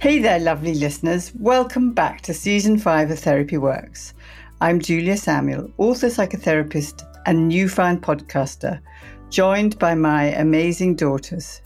[0.00, 1.30] Hey there, lovely listeners.
[1.38, 4.14] Welcome back to season five of Therapy Works.
[4.62, 8.80] I'm Julia Samuel, author, psychotherapist, and newfound podcaster,
[9.28, 11.60] joined by my amazing daughters.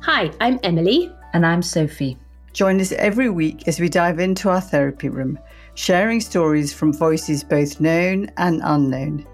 [0.00, 1.12] Hi, I'm Emily.
[1.32, 2.18] And I'm Sophie.
[2.52, 5.38] Join us every week as we dive into our therapy room,
[5.74, 9.24] sharing stories from voices both known and unknown.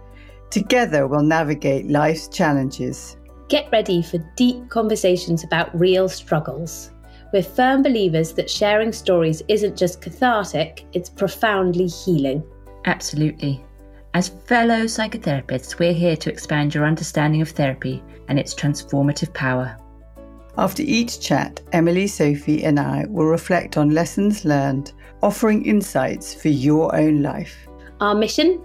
[0.50, 3.16] Together, we'll navigate life's challenges.
[3.48, 6.90] Get ready for deep conversations about real struggles.
[7.32, 12.44] We're firm believers that sharing stories isn't just cathartic, it's profoundly healing.
[12.84, 13.64] Absolutely.
[14.12, 19.78] As fellow psychotherapists, we're here to expand your understanding of therapy and its transformative power.
[20.58, 26.48] After each chat, Emily, Sophie, and I will reflect on lessons learned, offering insights for
[26.48, 27.66] your own life.
[28.00, 28.62] Our mission?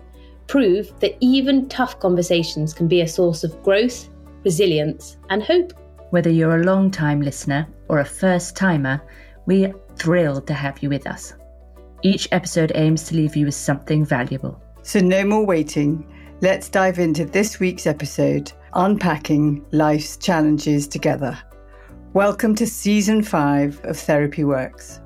[0.48, 4.10] Prove that even tough conversations can be a source of growth,
[4.44, 5.72] resilience, and hope.
[6.10, 9.02] Whether you're a long time listener or a first timer,
[9.46, 11.34] we're thrilled to have you with us.
[12.04, 14.62] Each episode aims to leave you with something valuable.
[14.84, 16.08] So, no more waiting.
[16.42, 21.38] Let's dive into this week's episode Unpacking Life's Challenges Together.
[22.14, 25.00] Welcome to season five of Therapy Works.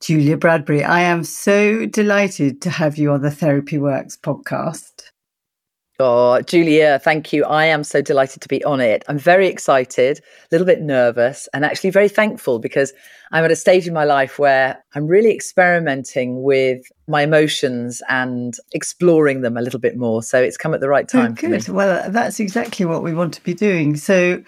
[0.00, 5.07] Julia Bradbury, I am so delighted to have you on the Therapy Works podcast.
[6.00, 7.44] Oh, Julia, thank you.
[7.44, 9.02] I am so delighted to be on it.
[9.08, 12.92] I'm very excited, a little bit nervous, and actually very thankful because
[13.32, 18.54] I'm at a stage in my life where I'm really experimenting with my emotions and
[18.72, 20.22] exploring them a little bit more.
[20.22, 21.32] So it's come at the right oh, time.
[21.32, 21.68] Oh, good.
[21.68, 23.96] Well, that's exactly what we want to be doing.
[23.96, 24.40] So,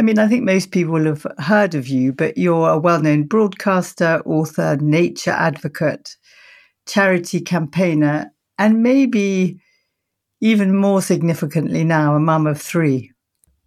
[0.00, 3.28] I mean, I think most people have heard of you, but you're a well known
[3.28, 6.16] broadcaster, author, nature advocate,
[6.84, 9.60] charity campaigner, and maybe
[10.46, 13.10] even more significantly now, a mum of three.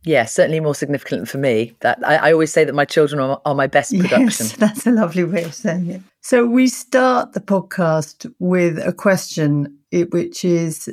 [0.03, 1.75] Yeah, certainly more significant for me.
[1.81, 4.45] That I, I always say that my children are, are, my best production.
[4.45, 6.01] Yes, that's a lovely way of saying it.
[6.21, 10.89] So we start the podcast with a question, which is,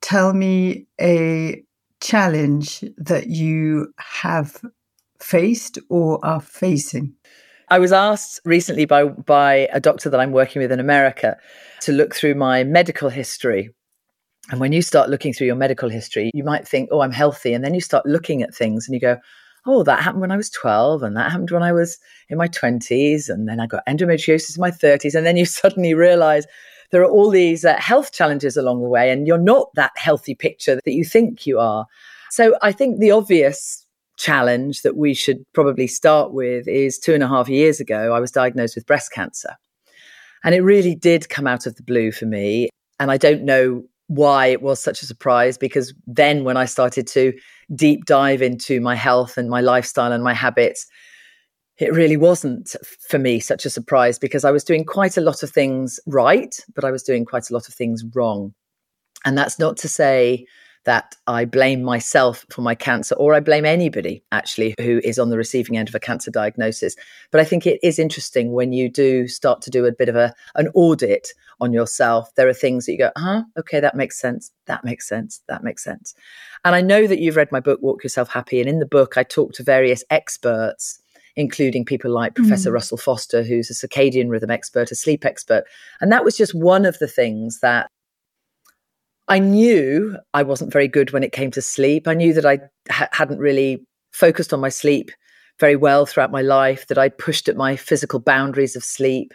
[0.00, 1.62] tell me a
[2.00, 4.62] challenge that you have
[5.20, 7.12] faced or are facing.
[7.68, 11.36] I was asked recently by by a doctor that I'm working with in America
[11.82, 13.74] to look through my medical history
[14.50, 17.52] and when you start looking through your medical history, you might think, oh, I'm healthy.
[17.52, 19.18] And then you start looking at things and you go,
[19.66, 21.98] oh, that happened when I was 12 and that happened when I was
[22.28, 23.28] in my 20s.
[23.28, 25.14] And then I got endometriosis in my 30s.
[25.16, 26.46] And then you suddenly realize
[26.92, 30.36] there are all these uh, health challenges along the way and you're not that healthy
[30.36, 31.86] picture that you think you are.
[32.30, 33.84] So I think the obvious
[34.16, 38.20] challenge that we should probably start with is two and a half years ago, I
[38.20, 39.56] was diagnosed with breast cancer.
[40.44, 42.68] And it really did come out of the blue for me.
[43.00, 47.06] And I don't know why it was such a surprise because then when I started
[47.08, 47.32] to
[47.74, 50.86] deep dive into my health and my lifestyle and my habits,
[51.78, 52.74] it really wasn't
[53.08, 56.58] for me such a surprise because I was doing quite a lot of things right,
[56.74, 58.54] but I was doing quite a lot of things wrong.
[59.24, 60.46] And that's not to say
[60.86, 65.30] that I blame myself for my cancer or I blame anybody actually who is on
[65.30, 66.96] the receiving end of a cancer diagnosis.
[67.30, 70.16] But I think it is interesting when you do start to do a bit of
[70.16, 71.28] a an audit
[71.60, 74.52] on yourself, there are things that you go, huh, okay, that makes sense.
[74.66, 75.42] That makes sense.
[75.48, 76.14] That makes sense.
[76.64, 78.60] And I know that you've read my book, Walk Yourself Happy.
[78.60, 81.00] And in the book, I talk to various experts,
[81.34, 82.36] including people like mm.
[82.36, 85.64] Professor Russell Foster, who's a circadian rhythm expert, a sleep expert.
[86.00, 87.90] And that was just one of the things that
[89.28, 92.06] I knew I wasn't very good when it came to sleep.
[92.06, 92.60] I knew that I
[92.90, 95.10] ha- hadn't really focused on my sleep
[95.58, 99.32] very well throughout my life, that I pushed at my physical boundaries of sleep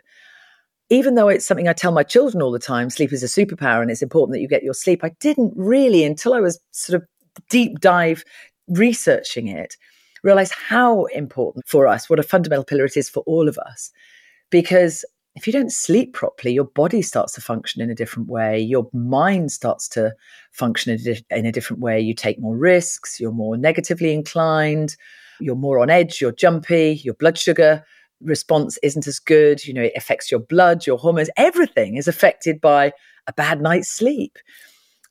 [0.91, 3.81] even though it's something I tell my children all the time, sleep is a superpower
[3.81, 7.01] and it's important that you get your sleep, I didn't really, until I was sort
[7.01, 7.07] of
[7.49, 8.25] deep dive
[8.67, 9.77] researching it,
[10.21, 13.89] realize how important for us, what a fundamental pillar it is for all of us.
[14.49, 15.05] Because
[15.35, 18.59] if you don't sleep properly, your body starts to function in a different way.
[18.59, 20.13] Your mind starts to
[20.51, 20.97] function
[21.29, 21.99] in a different way.
[22.01, 23.19] You take more risks.
[23.19, 24.95] You're more negatively inclined.
[25.39, 26.19] You're more on edge.
[26.19, 27.01] You're jumpy.
[27.03, 27.83] Your blood sugar
[28.23, 29.65] response isn't as good.
[29.65, 32.93] You know, it affects your blood, your hormones, everything is affected by
[33.27, 34.37] a bad night's sleep.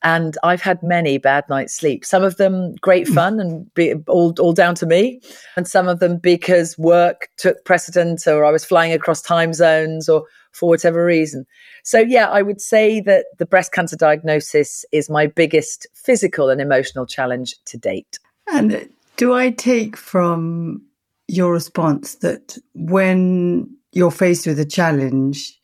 [0.03, 2.05] And I've had many bad nights' sleep.
[2.05, 3.15] Some of them great hmm.
[3.15, 5.21] fun and be, all, all down to me,
[5.57, 10.09] and some of them because work took precedence or I was flying across time zones
[10.09, 11.47] or for whatever reason.
[11.85, 16.61] So, yeah, I would say that the breast cancer diagnosis is my biggest physical and
[16.61, 18.19] emotional challenge to date.
[18.53, 20.83] And do I take from
[21.29, 25.59] your response that when you're faced with a challenge,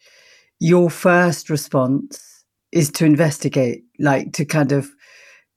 [0.60, 2.35] your first response
[2.76, 4.90] is to investigate, like to kind of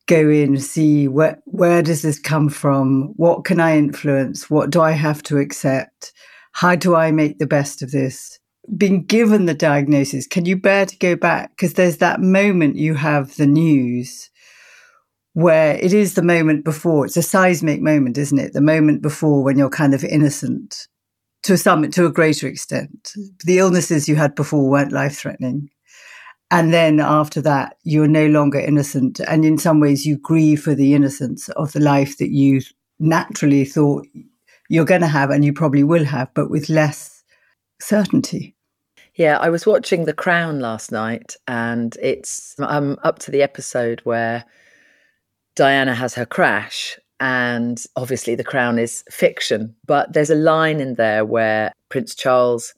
[0.07, 3.13] go in, see where where does this come from?
[3.17, 4.49] What can I influence?
[4.49, 6.13] What do I have to accept?
[6.53, 8.39] How do I make the best of this?
[8.77, 11.51] Being given the diagnosis, can you bear to go back?
[11.51, 14.29] Because there's that moment you have the news
[15.33, 17.05] where it is the moment before.
[17.05, 18.53] It's a seismic moment, isn't it?
[18.53, 20.87] The moment before when you're kind of innocent
[21.43, 23.13] to some to a greater extent.
[23.45, 25.69] The illnesses you had before weren't life threatening.
[26.51, 29.19] And then after that, you're no longer innocent.
[29.19, 32.61] And in some ways, you grieve for the innocence of the life that you
[32.99, 34.07] naturally thought
[34.67, 37.23] you're going to have and you probably will have, but with less
[37.79, 38.55] certainty.
[39.15, 43.99] Yeah, I was watching The Crown last night and it's I'm up to the episode
[44.03, 44.45] where
[45.55, 50.95] Diana has her crash and obviously The Crown is fiction, but there's a line in
[50.95, 52.73] there where Prince Charles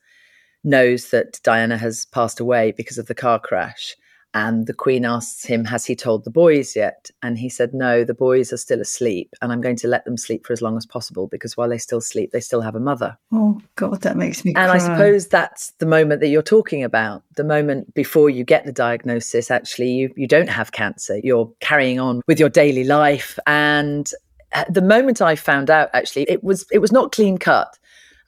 [0.63, 3.95] knows that Diana has passed away because of the car crash.
[4.33, 7.11] And the Queen asks him, Has he told the boys yet?
[7.21, 9.33] And he said, No, the boys are still asleep.
[9.41, 11.77] And I'm going to let them sleep for as long as possible because while they
[11.77, 13.17] still sleep, they still have a mother.
[13.33, 14.75] Oh, God, that makes me And cry.
[14.75, 17.23] I suppose that's the moment that you're talking about.
[17.35, 21.19] The moment before you get the diagnosis, actually, you, you don't have cancer.
[21.21, 23.37] You're carrying on with your daily life.
[23.47, 24.09] And
[24.53, 27.77] uh, the moment I found out, actually, it was it was not clean cut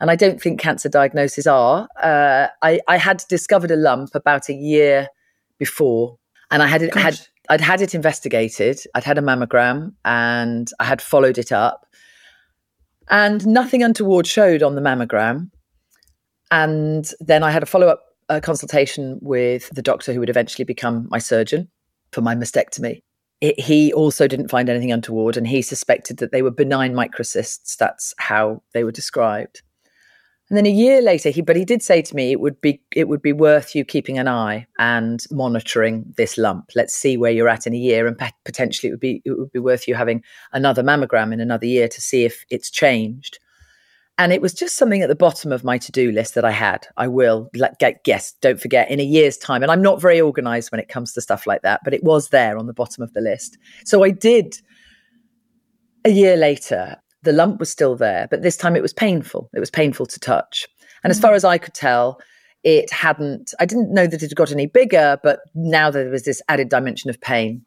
[0.04, 1.88] and I don't think cancer diagnoses are.
[1.96, 5.08] Uh, I, I, had discovered a lump about a year
[5.60, 6.18] before,
[6.52, 8.82] and I had it, had I'd had it investigated.
[8.94, 11.88] I'd had a mammogram, and I had followed it up,
[13.10, 15.52] and nothing untoward showed on the mammogram.
[16.52, 20.66] And then I had a follow up uh, consultation with the doctor who would eventually
[20.66, 21.70] become my surgeon
[22.12, 23.04] for my mastectomy.
[23.40, 27.78] It, he also didn't find anything untoward, and he suspected that they were benign microcysts.
[27.78, 29.62] That's how they were described.
[30.54, 32.80] And then a year later, he but he did say to me it would be
[32.96, 36.70] it would be worth you keeping an eye and monitoring this lump.
[36.76, 38.16] Let's see where you're at in a year, and
[38.46, 40.22] potentially it would be it would be worth you having
[40.52, 43.40] another mammogram in another year to see if it's changed.
[44.20, 46.52] And it was just something at the bottom of my to do list that I
[46.52, 46.86] had.
[46.98, 48.34] I will let, get guess.
[48.40, 49.64] Don't forget in a year's time.
[49.64, 52.30] And I'm not very organized when it comes to stuff like that, but it was
[52.30, 53.58] there on the bottom of the list.
[53.86, 54.56] So I did
[56.06, 59.50] a year later the lump was still there, but this time it was painful.
[59.54, 60.68] It was painful to touch.
[61.04, 61.36] And as far mm.
[61.36, 62.20] as I could tell,
[62.64, 66.24] it hadn't, I didn't know that it had got any bigger, but now there was
[66.24, 67.66] this added dimension of pain.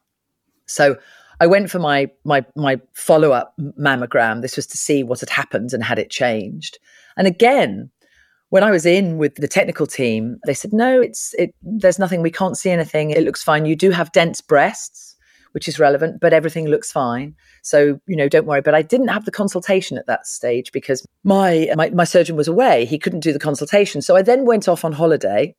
[0.66, 0.96] So
[1.40, 4.42] I went for my my my follow up mammogram.
[4.42, 6.78] This was to see what had happened and had it changed.
[7.16, 7.90] And again,
[8.48, 11.54] when I was in with the technical team, they said, "No, it's it.
[11.62, 12.22] There's nothing.
[12.22, 13.10] We can't see anything.
[13.10, 13.66] It looks fine.
[13.66, 15.15] You do have dense breasts,
[15.56, 17.34] which is relevant, but everything looks fine.
[17.62, 18.60] So, you know, don't worry.
[18.60, 22.46] But I didn't have the consultation at that stage because my, my, my surgeon was
[22.46, 22.84] away.
[22.84, 24.02] He couldn't do the consultation.
[24.02, 25.56] So I then went off on holiday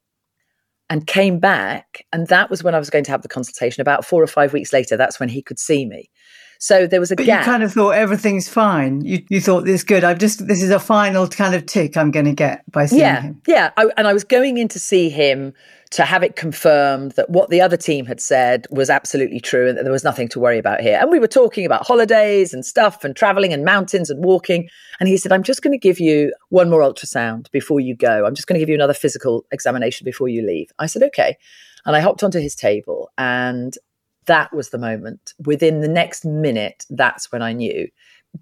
[0.87, 2.05] and came back.
[2.13, 3.81] And that was when I was going to have the consultation.
[3.81, 6.11] About four or five weeks later, that's when he could see me.
[6.59, 7.41] So there was a but gap.
[7.41, 9.01] You kind of thought everything's fine.
[9.01, 10.03] You you thought this good.
[10.03, 13.01] I've just this is a final kind of tick I'm going to get by seeing
[13.01, 13.41] yeah, him.
[13.47, 15.53] Yeah, I, and I was going in to see him
[15.91, 19.77] to have it confirmed that what the other team had said was absolutely true and
[19.77, 20.97] that there was nothing to worry about here.
[20.99, 24.69] And we were talking about holidays and stuff and traveling and mountains and walking.
[24.99, 28.25] And he said, I'm just going to give you one more ultrasound before you go.
[28.25, 30.71] I'm just going to give you another physical examination before you leave.
[30.77, 31.37] I said, okay.
[31.85, 33.77] And I hopped onto his table and
[34.27, 35.33] that was the moment.
[35.45, 37.87] Within the next minute, that's when I knew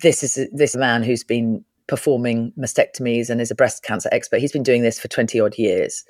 [0.02, 4.42] this is a, this man who's been performing mastectomies and is a breast cancer expert.
[4.42, 6.04] He's been doing this for 20 odd years.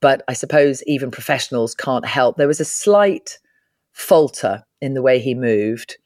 [0.00, 2.36] But I suppose even professionals can't help.
[2.36, 3.38] There was a slight
[3.92, 5.96] falter in the way he moved.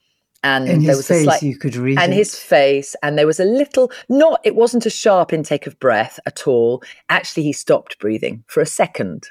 [0.42, 2.16] And there was face, a slight, you could read and it.
[2.16, 6.18] his face, and there was a little, not, it wasn't a sharp intake of breath
[6.24, 6.82] at all.
[7.10, 9.28] Actually, he stopped breathing for a second.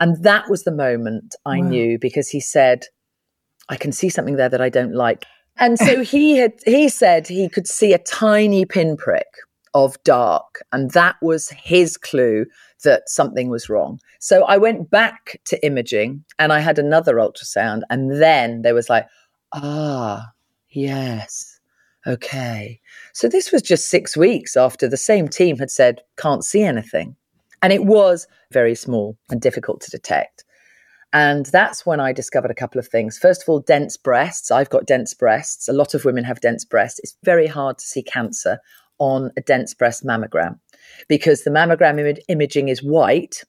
[0.00, 1.68] And that was the moment I Wow.
[1.68, 2.86] knew because he said,
[3.68, 5.26] I can see something there that I don't like.
[5.58, 9.26] And so he had he said he could see a tiny pinprick
[9.72, 12.46] of dark, and that was his clue
[12.82, 14.00] that something was wrong.
[14.18, 18.88] So I went back to imaging and I had another ultrasound, and then there was
[18.88, 19.06] like,
[19.52, 20.26] ah,
[20.70, 21.60] yes,
[22.06, 22.80] okay.
[23.12, 27.14] So this was just six weeks after the same team had said, can't see anything.
[27.62, 30.44] And it was very small and difficult to detect.
[31.12, 33.18] And that's when I discovered a couple of things.
[33.18, 34.50] First of all, dense breasts.
[34.50, 35.68] I've got dense breasts.
[35.68, 37.00] A lot of women have dense breasts.
[37.00, 38.58] It's very hard to see cancer
[38.98, 40.58] on a dense breast mammogram
[41.08, 43.42] because the mammogram Im- imaging is white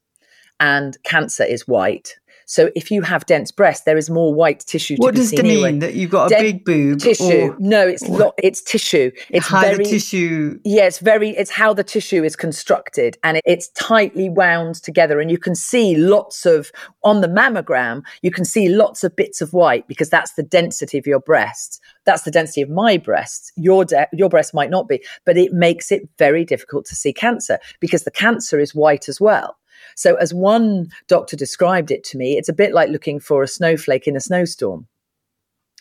[0.59, 2.15] and cancer is white.
[2.51, 4.97] So if you have dense breasts, there is more white tissue.
[4.97, 5.05] To the body.
[5.05, 6.99] What does it mean that you've got a Den- big boob?
[6.99, 7.51] Tissue?
[7.51, 9.09] Or, no, it's lo- it's tissue.
[9.29, 10.59] It's how very the tissue.
[10.65, 11.29] Yeah, it's very.
[11.29, 15.55] It's how the tissue is constructed, and it, it's tightly wound together, and you can
[15.55, 16.73] see lots of
[17.05, 18.01] on the mammogram.
[18.21, 21.79] You can see lots of bits of white because that's the density of your breasts.
[22.03, 23.53] That's the density of my breasts.
[23.55, 27.13] Your de- your breast might not be, but it makes it very difficult to see
[27.13, 29.55] cancer because the cancer is white as well.
[29.95, 33.47] So, as one doctor described it to me, it's a bit like looking for a
[33.47, 34.87] snowflake in a snowstorm.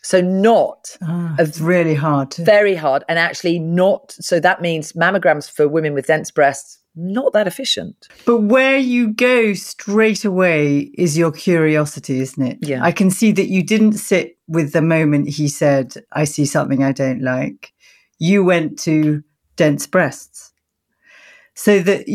[0.03, 2.31] So, not oh, it's really hard.
[2.33, 2.45] To...
[2.45, 3.05] Very hard.
[3.09, 4.13] And actually, not.
[4.13, 8.09] So, that means mammograms for women with dense breasts, not that efficient.
[8.25, 12.59] But where you go straight away is your curiosity, isn't it?
[12.63, 12.83] Yeah.
[12.83, 16.83] I can see that you didn't sit with the moment he said, I see something
[16.83, 17.73] I don't like.
[18.19, 19.23] You went to
[19.57, 20.53] dense breasts
[21.63, 22.07] so that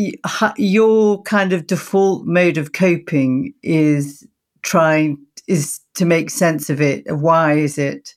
[0.58, 4.26] your kind of default mode of coping is
[4.62, 8.16] trying is to make sense of it why is it?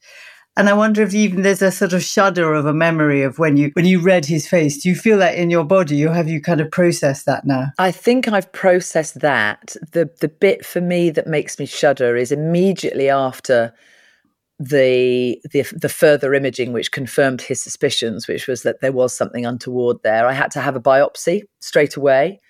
[0.57, 3.57] And i wonder if even there's a sort of shudder of a memory of when
[3.57, 4.81] you when you read his face.
[4.81, 7.67] Do you feel that in your body or have you kind of processed that now?
[7.77, 9.75] I think i've processed that.
[9.91, 13.71] The the bit for me that makes me shudder is immediately after
[14.59, 19.45] the, the the further imaging which confirmed his suspicions which was that there was something
[19.45, 20.27] untoward there.
[20.27, 22.41] I had to have a biopsy straight away.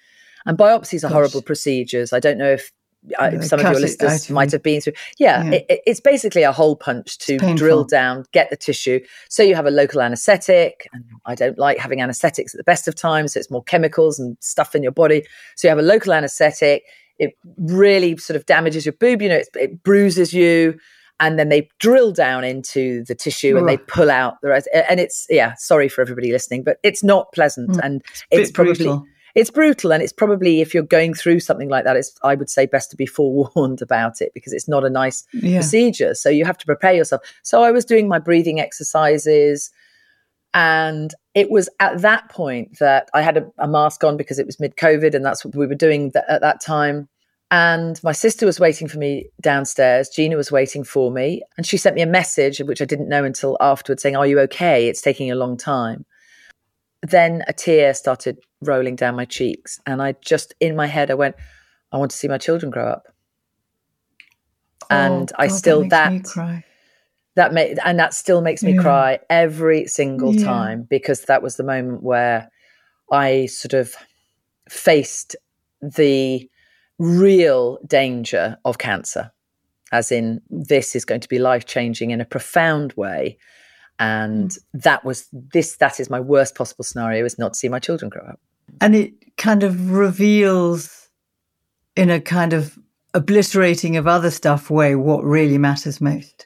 [0.45, 2.11] And biopsies are horrible procedures.
[2.11, 2.71] I don't know if
[3.19, 4.33] I, some of your listeners item.
[4.33, 5.59] might have been through yeah, yeah.
[5.69, 8.99] It, it's basically a hole punch to drill down get the tissue.
[9.29, 12.87] So you have a local anesthetic and i don't like having anesthetics at the best
[12.87, 15.23] of times so it's more chemicals and stuff in your body.
[15.55, 16.83] So you have a local anesthetic.
[17.19, 20.77] It really sort of damages your boob you know it bruises you
[21.19, 24.69] and then they drill down into the tissue and they pull out the rest.
[24.73, 27.79] And it's yeah, sorry for everybody listening, but it's not pleasant, mm.
[27.83, 29.05] and it's, it's probably brutal.
[29.35, 32.49] it's brutal, and it's probably if you're going through something like that, it's I would
[32.49, 35.59] say best to be forewarned about it because it's not a nice yeah.
[35.59, 36.13] procedure.
[36.13, 37.21] So you have to prepare yourself.
[37.43, 39.71] So I was doing my breathing exercises.
[40.55, 44.47] And it was at that point that I had a, a mask on because it
[44.47, 47.07] was mid COVID, and that's what we were doing th- at that time.
[47.51, 50.09] And my sister was waiting for me downstairs.
[50.09, 51.41] Gina was waiting for me.
[51.57, 54.39] And she sent me a message, which I didn't know until afterwards, saying, Are you
[54.41, 54.87] okay?
[54.87, 56.05] It's taking a long time.
[57.01, 59.79] Then a tear started rolling down my cheeks.
[59.87, 61.35] And I just, in my head, I went,
[61.91, 63.07] I want to see my children grow up.
[64.91, 66.63] Oh, and I still, that, that,
[67.35, 68.81] that made, and that still makes me yeah.
[68.81, 70.45] cry every single yeah.
[70.45, 72.49] time because that was the moment where
[73.11, 73.95] I sort of
[74.67, 75.35] faced
[75.81, 76.47] the,
[76.99, 79.31] real danger of cancer,
[79.91, 83.37] as in this is going to be life changing in a profound way.
[83.97, 84.57] And mm.
[84.73, 88.09] that was this, that is my worst possible scenario is not to see my children
[88.09, 88.39] grow up.
[88.81, 91.09] And it kind of reveals
[91.95, 92.77] in a kind of
[93.13, 96.45] obliterating of other stuff way what really matters most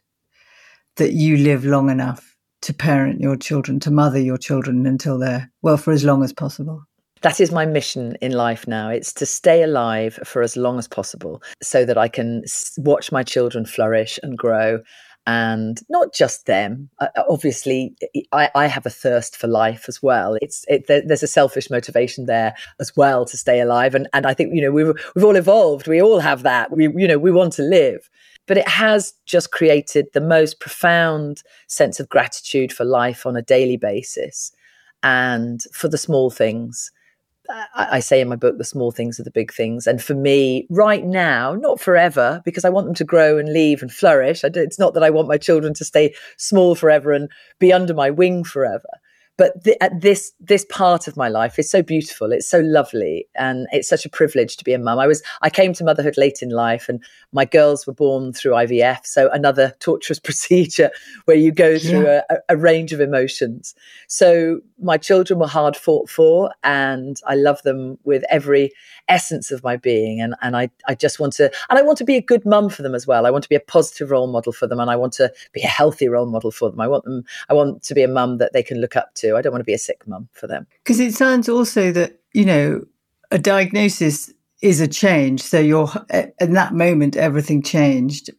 [0.95, 5.51] that you live long enough to parent your children, to mother your children until they're,
[5.61, 6.85] well, for as long as possible
[7.23, 8.89] that is my mission in life now.
[8.89, 12.43] It's to stay alive for as long as possible so that I can
[12.77, 14.81] watch my children flourish and grow.
[15.25, 16.89] And not just them.
[16.99, 17.95] Uh, obviously,
[18.33, 20.35] I, I, have a thirst for life as well.
[20.41, 23.95] It's it, there's a selfish motivation there as well to stay alive.
[23.95, 25.87] And and I think you know we've we've all evolved.
[25.87, 26.71] We all have that.
[26.75, 28.09] We you know we want to live
[28.45, 33.41] but it has just created the most profound sense of gratitude for life on a
[33.41, 34.51] daily basis
[35.01, 36.91] and for the small things
[37.49, 39.85] I, say in my book, the small things are the big things.
[39.85, 43.81] And for me, right now, not forever, because I want them to grow and leave
[43.81, 44.43] and flourish.
[44.43, 48.09] it's not that I want my children to stay small forever and be under my
[48.09, 48.87] wing forever
[49.37, 53.27] but th- at this this part of my life is so beautiful it's so lovely
[53.35, 54.99] and it's such a privilege to be a mum.
[54.99, 58.51] I was i came to motherhood late in life and my girls were born through
[58.53, 60.91] ivf so another torturous procedure
[61.25, 62.21] where you go through yeah.
[62.29, 63.75] a, a, range of emotions.
[64.07, 68.71] So my children were hard fought for and i love them with every
[69.07, 72.05] essence of my being and and i i just want to and i want to
[72.05, 73.25] be a good mum for them as well.
[73.25, 75.61] I want to be a positive role model for them and i want to be
[75.61, 76.79] a healthy role model for them.
[76.79, 79.22] I want them i want to be a mum that they can look up to
[79.23, 79.35] to.
[79.35, 80.67] I don't want to be a sick mum for them.
[80.83, 82.85] Because it sounds also that, you know,
[83.31, 85.41] a diagnosis is a change.
[85.41, 85.89] So you're,
[86.39, 88.29] in that moment, everything changed.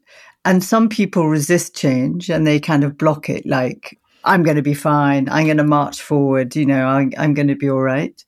[0.45, 4.63] And some people resist change and they kind of block it like, I'm going to
[4.63, 5.29] be fine.
[5.29, 6.57] I'm going to march forward.
[6.57, 8.25] You know, I'm, I'm going to be all right.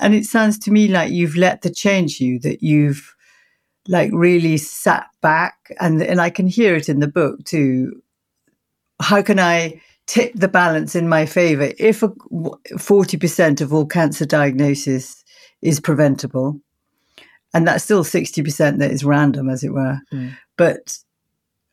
[0.00, 3.14] And it sounds to me like you've let the change you, that you've
[3.88, 8.02] like really sat back and, and I can hear it in the book too.
[9.00, 11.72] How can I tip the balance in my favor.
[11.78, 15.22] If a, 40% of all cancer diagnosis
[15.62, 16.60] is preventable,
[17.54, 20.00] And that's still 60% that is random, as it were.
[20.12, 20.36] Mm.
[20.56, 20.98] But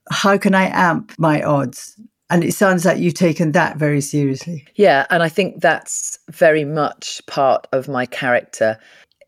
[0.09, 1.99] how can I amp my odds?
[2.29, 4.65] And it sounds like you've taken that very seriously.
[4.75, 5.05] Yeah.
[5.09, 8.77] And I think that's very much part of my character.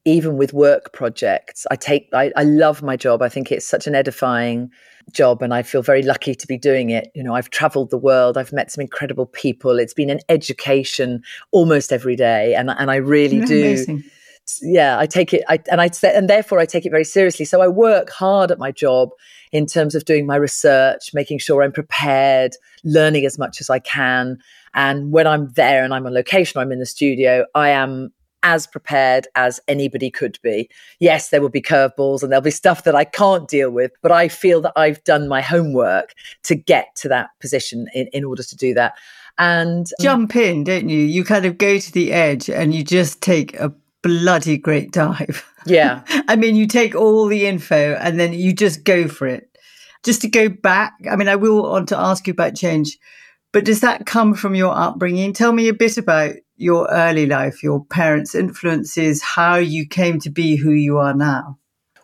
[0.05, 3.21] Even with work projects, I take, I, I love my job.
[3.21, 4.71] I think it's such an edifying
[5.11, 7.11] job and I feel very lucky to be doing it.
[7.15, 9.79] You know, I've traveled the world, I've met some incredible people.
[9.79, 12.55] It's been an education almost every day.
[12.55, 13.63] And, and I really do.
[13.63, 14.03] Amazing.
[14.61, 17.43] Yeah, I take it, I, and I say, and therefore I take it very seriously.
[17.43, 19.09] So I work hard at my job
[19.51, 22.53] in terms of doing my research, making sure I'm prepared,
[22.85, 24.37] learning as much as I can.
[24.73, 28.67] And when I'm there and I'm on location, I'm in the studio, I am as
[28.67, 30.69] prepared as anybody could be.
[30.99, 34.11] Yes, there will be curveballs and there'll be stuff that I can't deal with, but
[34.11, 36.13] I feel that I've done my homework
[36.43, 38.93] to get to that position in, in order to do that.
[39.37, 40.99] And um, jump in, don't you?
[40.99, 45.45] You kind of go to the edge and you just take a bloody great dive.
[45.65, 46.03] Yeah.
[46.27, 49.49] I mean, you take all the info and then you just go for it.
[50.03, 52.97] Just to go back, I mean, I will want to ask you about change,
[53.51, 55.33] but does that come from your upbringing?
[55.33, 60.29] Tell me a bit about your early life, your parents' influences, how you came to
[60.29, 61.57] be who you are now.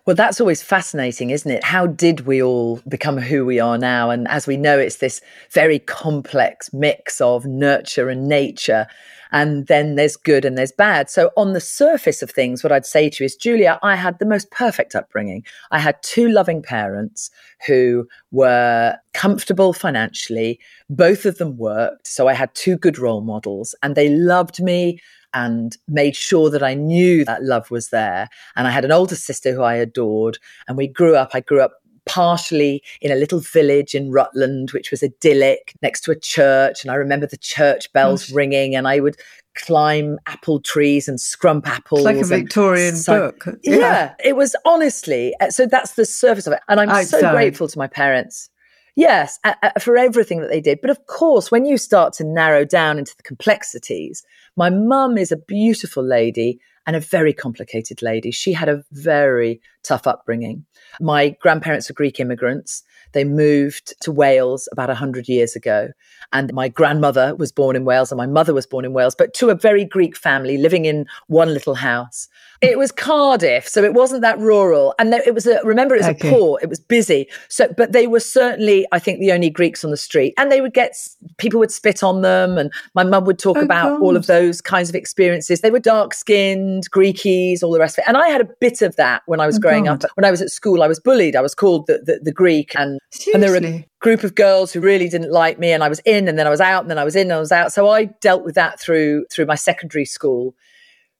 [0.05, 1.63] Well, that's always fascinating, isn't it?
[1.63, 4.09] How did we all become who we are now?
[4.09, 8.85] And as we know, it's this very complex mix of nurture and nature
[9.33, 11.09] and then there's good and there's bad.
[11.09, 14.19] So, on the surface of things, what I'd say to you is, Julia, I had
[14.19, 15.43] the most perfect upbringing.
[15.71, 17.31] I had two loving parents
[17.67, 20.59] who were comfortable financially.
[20.89, 22.07] Both of them worked.
[22.07, 24.99] So, I had two good role models and they loved me
[25.33, 28.29] and made sure that I knew that love was there.
[28.55, 30.37] And I had an older sister who I adored.
[30.67, 31.73] And we grew up, I grew up
[32.05, 36.83] partially in a little village in Rutland, which was idyllic next to a church.
[36.83, 39.17] And I remember the church bells ringing, and I would
[39.55, 42.01] climb apple trees and scrump apples.
[42.01, 43.59] It's like a Victorian so, book.
[43.63, 43.75] Yeah.
[43.75, 44.13] yeah.
[44.23, 45.33] it was honestly.
[45.39, 46.59] Uh, so that's the surface of it.
[46.67, 47.19] And I'm Outside.
[47.19, 48.49] so grateful to my parents.
[48.95, 50.79] Yes, uh, uh, for everything that they did.
[50.81, 54.23] But of course, when you start to narrow down into the complexities,
[54.55, 58.31] my mum is a beautiful lady and a very complicated lady.
[58.31, 60.65] She had a very tough upbringing.
[60.99, 62.83] My grandparents are Greek immigrants.
[63.13, 65.89] They moved to Wales about 100 years ago.
[66.31, 69.33] And my grandmother was born in Wales and my mother was born in Wales, but
[69.35, 72.27] to a very Greek family living in one little house.
[72.63, 74.95] It was Cardiff, so it wasn't that rural.
[74.97, 76.29] And there, it was a, remember, it was okay.
[76.29, 77.27] a port, it was busy.
[77.49, 80.33] So, but they were certainly, I think, the only Greeks on the street.
[80.37, 80.95] And they would get,
[81.37, 82.57] people would spit on them.
[82.57, 84.01] And my mum would talk oh, about God.
[84.01, 85.59] all of those kinds of experiences.
[85.59, 88.07] They were dark skinned, Greekies, all the rest of it.
[88.07, 90.05] And I had a bit of that when I was oh, growing God.
[90.05, 90.11] up.
[90.15, 91.35] When I was at school, I was bullied.
[91.35, 92.73] I was called the, the, the Greek.
[92.77, 92.97] And,
[93.33, 95.73] and there were a group of girls who really didn't like me.
[95.73, 97.33] And I was in and then I was out and then I was in and
[97.33, 97.73] I was out.
[97.73, 100.55] So I dealt with that through, through my secondary school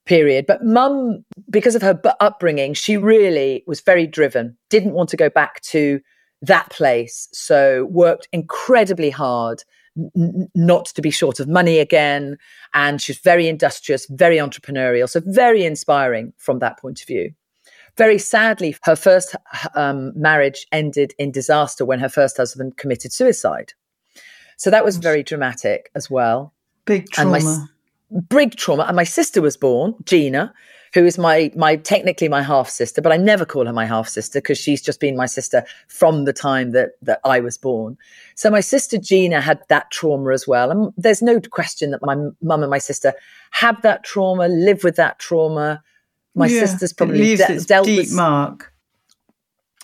[0.06, 0.46] period.
[0.46, 5.28] But mum, because of her upbringing, she really was very driven, didn't want to go
[5.28, 6.00] back to
[6.42, 7.28] that place.
[7.32, 9.62] So worked incredibly hard
[9.96, 12.38] n- not to be short of money again.
[12.74, 15.08] And she's very industrious, very entrepreneurial.
[15.08, 17.32] So very inspiring from that point of view.
[17.96, 19.36] Very sadly, her first
[19.76, 23.72] um, marriage ended in disaster when her first husband committed suicide.
[24.56, 26.52] So that was very dramatic as well.
[26.86, 27.68] Big trauma
[28.28, 28.84] big trauma.
[28.84, 30.52] And my sister was born, Gina,
[30.94, 34.08] who is my my technically my half sister, but I never call her my half
[34.08, 37.98] sister because she's just been my sister from the time that that I was born.
[38.36, 42.14] So my sister Gina had that trauma as well, and there's no question that my
[42.14, 43.12] mum and my sister
[43.50, 45.82] have that trauma, live with that trauma.
[46.36, 48.72] My yeah, sister's probably de- dealt deep with mark.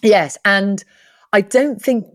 [0.02, 0.82] Yes, and
[1.32, 2.06] I don't think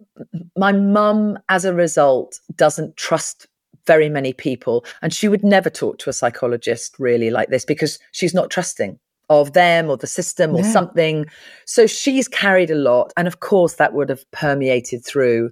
[0.55, 3.47] my mum, as a result, doesn't trust
[3.87, 4.85] very many people.
[5.01, 8.99] And she would never talk to a psychologist really like this because she's not trusting
[9.29, 10.71] of them or the system or yeah.
[10.71, 11.25] something.
[11.65, 13.11] So she's carried a lot.
[13.17, 15.51] And of course, that would have permeated through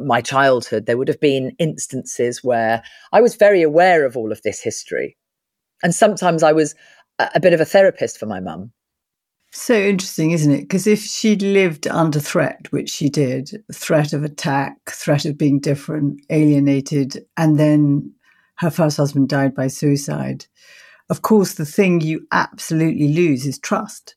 [0.00, 0.86] my childhood.
[0.86, 5.16] There would have been instances where I was very aware of all of this history.
[5.82, 6.74] And sometimes I was
[7.18, 8.72] a bit of a therapist for my mum
[9.52, 10.60] so interesting, isn't it?
[10.62, 15.60] Because if she'd lived under threat, which she did, threat of attack, threat of being
[15.60, 18.12] different, alienated, and then
[18.56, 20.46] her first husband died by suicide,
[21.08, 24.16] of course, the thing you absolutely lose is trust.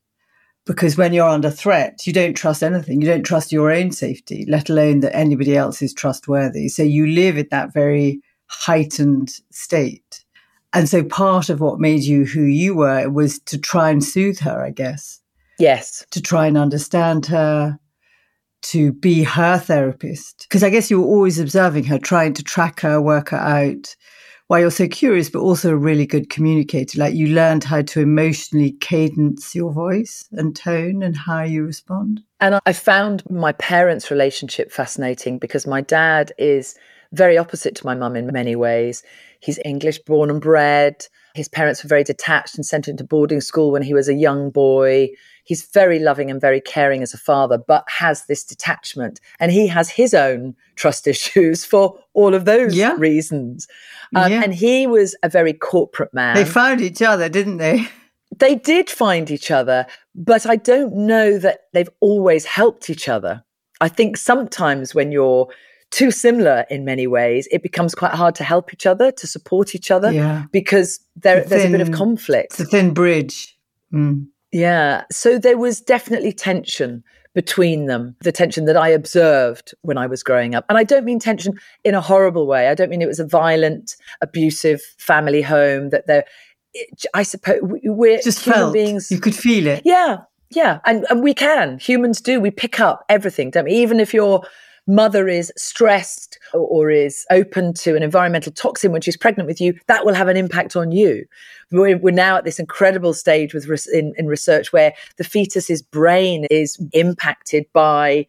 [0.65, 3.01] Because when you're under threat, you don't trust anything.
[3.01, 6.67] You don't trust your own safety, let alone that anybody else is trustworthy.
[6.67, 10.25] So you live in that very heightened state.
[10.73, 14.39] And so part of what made you who you were was to try and soothe
[14.39, 15.19] her, I guess.
[15.57, 16.05] Yes.
[16.11, 17.79] To try and understand her,
[18.61, 20.45] to be her therapist.
[20.47, 23.95] Because I guess you were always observing her, trying to track her, work her out.
[24.49, 26.97] why you're so curious, but also a really good communicator.
[26.97, 32.21] Like you learned how to emotionally cadence your voice and tone and how you respond.
[32.39, 36.75] And I found my parents' relationship fascinating because my dad is
[37.11, 39.03] very opposite to my mum in many ways.
[39.39, 41.07] He's English born and bred.
[41.33, 44.13] His parents were very detached and sent him to boarding school when he was a
[44.13, 45.09] young boy.
[45.43, 49.19] He's very loving and very caring as a father, but has this detachment.
[49.39, 52.95] And he has his own trust issues for all of those yeah.
[52.97, 53.67] reasons.
[54.15, 54.43] Um, yeah.
[54.43, 56.35] And he was a very corporate man.
[56.35, 57.87] They found each other, didn't they?
[58.37, 63.43] They did find each other, but I don't know that they've always helped each other.
[63.81, 65.49] I think sometimes when you're
[65.91, 69.73] too similar in many ways, it becomes quite hard to help each other, to support
[69.73, 70.45] each other, yeah.
[70.51, 72.53] because there, there's a bit of conflict.
[72.53, 73.57] It's a thin bridge.
[73.93, 74.27] Mm.
[74.51, 75.03] Yeah.
[75.11, 77.03] So there was definitely tension
[77.35, 80.65] between them, the tension that I observed when I was growing up.
[80.67, 82.67] And I don't mean tension in a horrible way.
[82.67, 86.25] I don't mean it was a violent, abusive family home that there,
[87.13, 88.73] I suppose we're just human felt.
[88.73, 89.11] beings.
[89.11, 89.83] You could feel it.
[89.85, 90.17] Yeah.
[90.49, 90.79] Yeah.
[90.85, 91.77] And, and we can.
[91.79, 92.39] Humans do.
[92.39, 93.73] We pick up everything, don't we?
[93.73, 94.43] Even if you're
[94.89, 99.79] mother is stressed or, is open to an environmental toxin when she's pregnant with you,
[99.87, 101.25] that will have an impact on you.
[101.71, 105.83] We're, we're now at this incredible stage with res- in, in research where the fetus's
[105.83, 108.25] brain is impacted by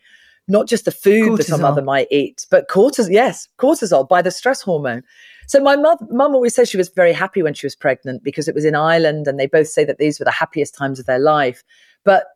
[0.49, 1.47] not just the food cortisol.
[1.47, 3.11] that a mother might eat, but cortisol.
[3.11, 5.03] Yes, cortisol by the stress hormone.
[5.47, 8.55] So my mum always says she was very happy when she was pregnant because it
[8.55, 11.19] was in Ireland, and they both say that these were the happiest times of their
[11.19, 11.65] life.
[12.05, 12.27] But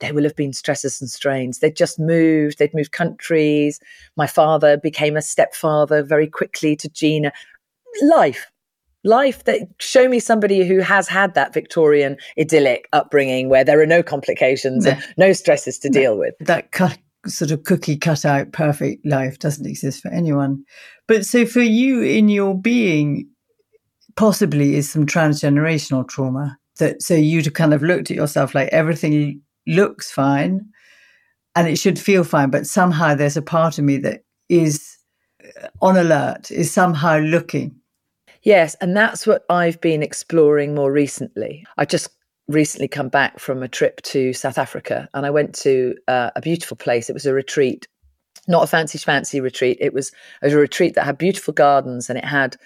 [0.00, 1.58] there will have been stresses and strains.
[1.58, 3.80] They'd just moved, they'd moved countries.
[4.16, 7.32] My father became a stepfather very quickly to Gina.
[8.02, 8.50] Life,
[9.04, 13.86] life that show me somebody who has had that Victorian idyllic upbringing where there are
[13.86, 14.92] no complications no.
[14.92, 16.34] and no stresses to deal with.
[16.40, 20.64] That cut, sort of cookie cut out perfect life doesn't exist for anyone.
[21.08, 23.28] But so for you in your being,
[24.16, 29.40] possibly is some transgenerational trauma that so you'd kind of looked at yourself like everything
[29.66, 30.66] looks fine
[31.54, 34.98] and it should feel fine, but somehow there's a part of me that is
[35.80, 37.74] on alert, is somehow looking.
[38.42, 41.64] Yes, and that's what I've been exploring more recently.
[41.78, 42.10] I just
[42.48, 46.40] recently come back from a trip to South Africa and I went to uh, a
[46.40, 47.10] beautiful place.
[47.10, 47.88] It was a retreat,
[48.46, 49.78] not a fancy fancy retreat.
[49.80, 50.08] It was,
[50.42, 52.56] it was a retreat that had beautiful gardens and it had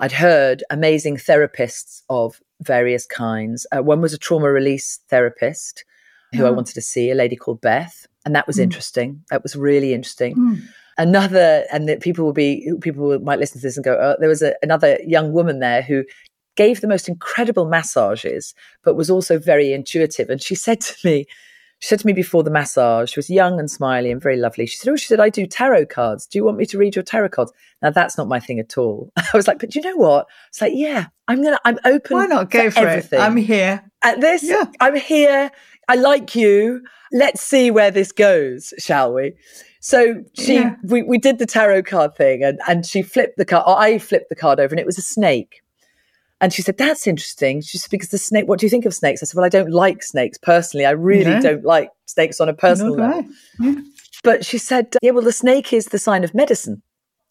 [0.00, 3.66] I'd heard amazing therapists of various kinds.
[3.72, 5.84] Uh, one was a trauma release therapist
[6.34, 8.06] who I wanted to see, a lady called Beth.
[8.24, 8.64] And that was mm.
[8.64, 9.22] interesting.
[9.30, 10.36] That was really interesting.
[10.36, 10.62] Mm.
[10.98, 14.28] Another, and that people will be, people might listen to this and go, oh, there
[14.28, 16.04] was a, another young woman there who
[16.56, 20.28] gave the most incredible massages, but was also very intuitive.
[20.28, 21.26] And she said to me,
[21.78, 24.66] she said to me before the massage, she was young and smiley and very lovely.
[24.66, 26.26] She said, Oh, she said, I do tarot cards.
[26.26, 27.52] Do you want me to read your tarot cards?
[27.80, 29.12] Now that's not my thing at all.
[29.16, 30.26] I was like, but you know what?
[30.48, 32.16] It's like, yeah, I'm gonna I'm open.
[32.16, 33.20] Why not go for everything.
[33.20, 33.22] it?
[33.22, 33.84] I'm here.
[34.02, 34.64] At this, yeah.
[34.80, 35.52] I'm here.
[35.88, 36.82] I like you.
[37.12, 39.32] Let's see where this goes, shall we?
[39.80, 40.76] So she, yeah.
[40.82, 44.28] we, we did the tarot card thing and, and she flipped the card, I flipped
[44.28, 45.62] the card over and it was a snake.
[46.40, 47.62] And she said, That's interesting.
[47.62, 49.22] She said, Because the snake, what do you think of snakes?
[49.22, 50.86] I said, Well, I don't like snakes personally.
[50.86, 51.40] I really no.
[51.40, 53.26] don't like snakes on a personal level.
[53.58, 53.74] Yeah.
[54.22, 56.82] But she said, Yeah, well, the snake is the sign of medicine.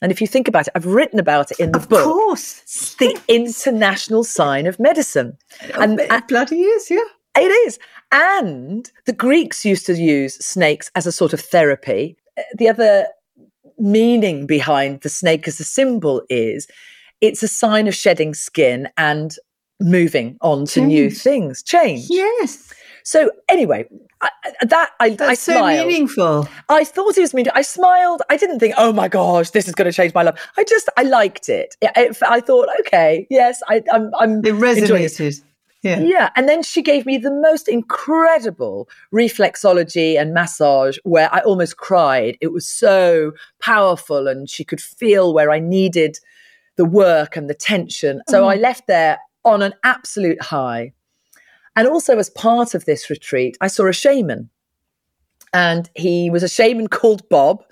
[0.01, 1.99] And if you think about it, I've written about it in the of book.
[1.99, 2.95] Of course.
[2.99, 5.37] The international sign of medicine.
[5.73, 7.03] Oh, and it bloody is, yeah.
[7.37, 7.79] It is.
[8.11, 12.17] And the Greeks used to use snakes as a sort of therapy.
[12.37, 13.07] Uh, the other
[13.77, 16.67] meaning behind the snake as a symbol is
[17.21, 19.35] it's a sign of shedding skin and
[19.79, 20.87] moving on to change.
[20.87, 22.07] new things, change.
[22.09, 22.73] Yes.
[23.03, 23.85] So anyway,
[24.21, 24.29] I,
[24.61, 25.87] that I, That's I so smiled.
[25.87, 26.49] meaningful.
[26.67, 27.57] I thought it was meaningful.
[27.57, 28.21] I smiled.
[28.29, 30.39] I didn't think, oh my gosh, this is going to change my life.
[30.57, 31.75] I just I liked it.
[31.81, 34.13] it I thought, okay, yes, I, I'm.
[34.15, 35.41] I'm it resonated.
[35.87, 35.99] Yeah.
[35.99, 36.29] Yeah.
[36.35, 42.37] And then she gave me the most incredible reflexology and massage where I almost cried.
[42.41, 46.19] It was so powerful and she could feel where I needed
[46.75, 48.21] the work and the tension.
[48.27, 48.51] So mm.
[48.51, 50.93] I left there on an absolute high.
[51.75, 54.49] And also, as part of this retreat, I saw a shaman.
[55.53, 57.63] And he was a shaman called Bob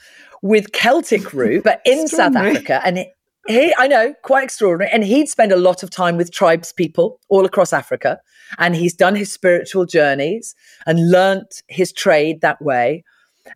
[0.41, 2.82] with Celtic root, but in South Africa.
[2.86, 3.14] And it,
[3.48, 4.92] he, I know, quite extraordinary.
[4.92, 8.20] And he'd spend a lot of time with tribes people all across Africa.
[8.58, 10.56] And he's done his spiritual journeys
[10.86, 13.04] and learnt his trade that way.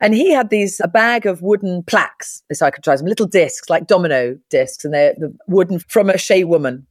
[0.01, 3.25] And he had these, a bag of wooden plaques, if I could try them, little
[3.25, 6.85] discs, like domino discs, and they're the wooden from a shaman.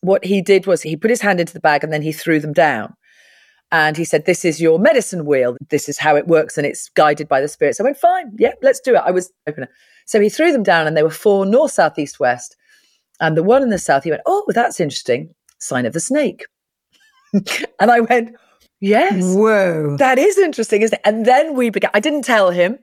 [0.00, 2.40] What he did was he put his hand into the bag and then he threw
[2.40, 2.94] them down.
[3.72, 5.56] And he said, This is your medicine wheel.
[5.70, 6.56] This is how it works.
[6.56, 7.80] And it's guided by the spirits.
[7.80, 8.32] I went, Fine.
[8.38, 9.02] Yeah, let's do it.
[9.04, 9.66] I was open.
[10.04, 12.56] So he threw them down and they were four north, south, east, west.
[13.20, 15.34] And the one in the south, he went, Oh, that's interesting.
[15.58, 16.44] Sign of the snake.
[17.32, 18.36] and I went,
[18.80, 19.22] Yes.
[19.34, 19.96] Whoa.
[19.96, 21.00] That is interesting, isn't it?
[21.04, 22.78] And then we began, I didn't tell him.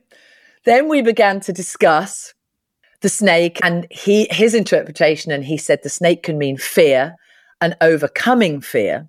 [0.66, 2.34] Then we began to discuss
[3.02, 5.32] the snake and he his interpretation.
[5.32, 7.16] And he said the snake can mean fear
[7.60, 9.08] and overcoming fear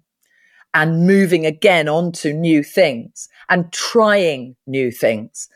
[0.75, 5.49] and moving again onto new things and trying new things.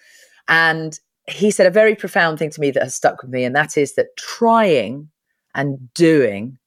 [0.48, 3.54] And he said a very profound thing to me that has stuck with me, and
[3.56, 5.08] that is that trying
[5.54, 6.58] and doing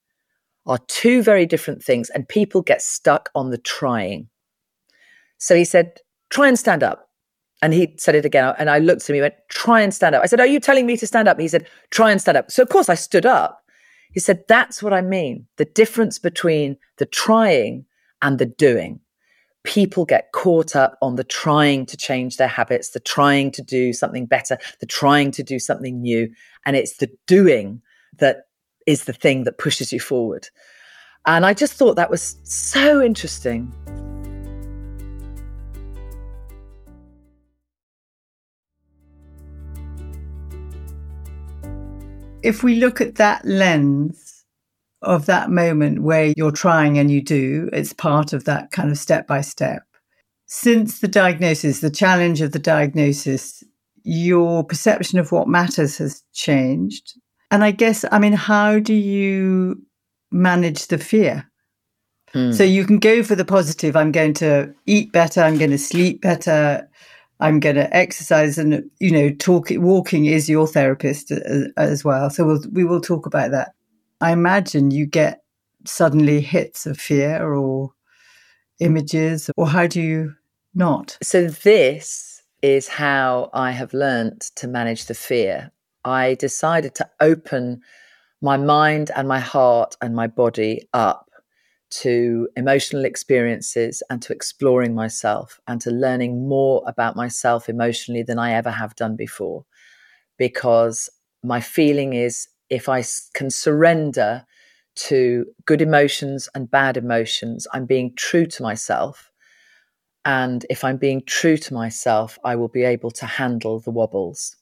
[0.65, 4.27] are two very different things, and people get stuck on the trying.
[5.37, 7.09] So he said, try and stand up.
[7.61, 8.53] And he said it again.
[8.57, 10.23] And I looked at him, he went, try and stand up.
[10.23, 11.39] I said, Are you telling me to stand up?
[11.39, 12.51] He said, try and stand up.
[12.51, 13.61] So of course I stood up.
[14.13, 15.45] He said, That's what I mean.
[15.57, 17.85] The difference between the trying
[18.21, 19.01] and the doing.
[19.65, 23.91] People get caught up on the trying to change their habits, the trying to do
[23.91, 26.29] something better, the trying to do something new.
[26.65, 27.81] And it's the doing
[28.19, 28.47] that
[28.87, 30.47] is the thing that pushes you forward.
[31.25, 33.71] And I just thought that was so interesting.
[42.41, 44.28] If we look at that lens
[45.01, 48.97] of that moment where you're trying and you do, it's part of that kind of
[48.97, 49.83] step by step.
[50.45, 53.63] Since the diagnosis, the challenge of the diagnosis,
[54.03, 57.13] your perception of what matters has changed.
[57.51, 59.81] And I guess, I mean, how do you
[60.31, 61.49] manage the fear?
[62.33, 62.51] Hmm.
[62.51, 63.95] So you can go for the positive.
[63.95, 65.41] I'm going to eat better.
[65.41, 66.87] I'm going to sleep better.
[67.39, 72.29] I'm going to exercise and you know talk walking is your therapist as, as, well
[72.29, 73.71] so we'll, we will talk about that
[74.21, 75.43] I imagine you get
[75.85, 77.91] suddenly hits of fear or
[78.79, 80.33] images or how do you
[80.73, 85.71] not so this is how I have learned to manage the fear
[86.05, 87.81] I decided to open
[88.41, 91.29] my mind and my heart and my body up
[91.91, 98.37] to emotional experiences and to exploring myself and to learning more about myself emotionally than
[98.37, 99.65] I ever have done before.
[100.37, 101.09] Because
[101.43, 103.03] my feeling is if I
[103.33, 104.45] can surrender
[104.95, 109.31] to good emotions and bad emotions, I'm being true to myself.
[110.25, 114.55] And if I'm being true to myself, I will be able to handle the wobbles.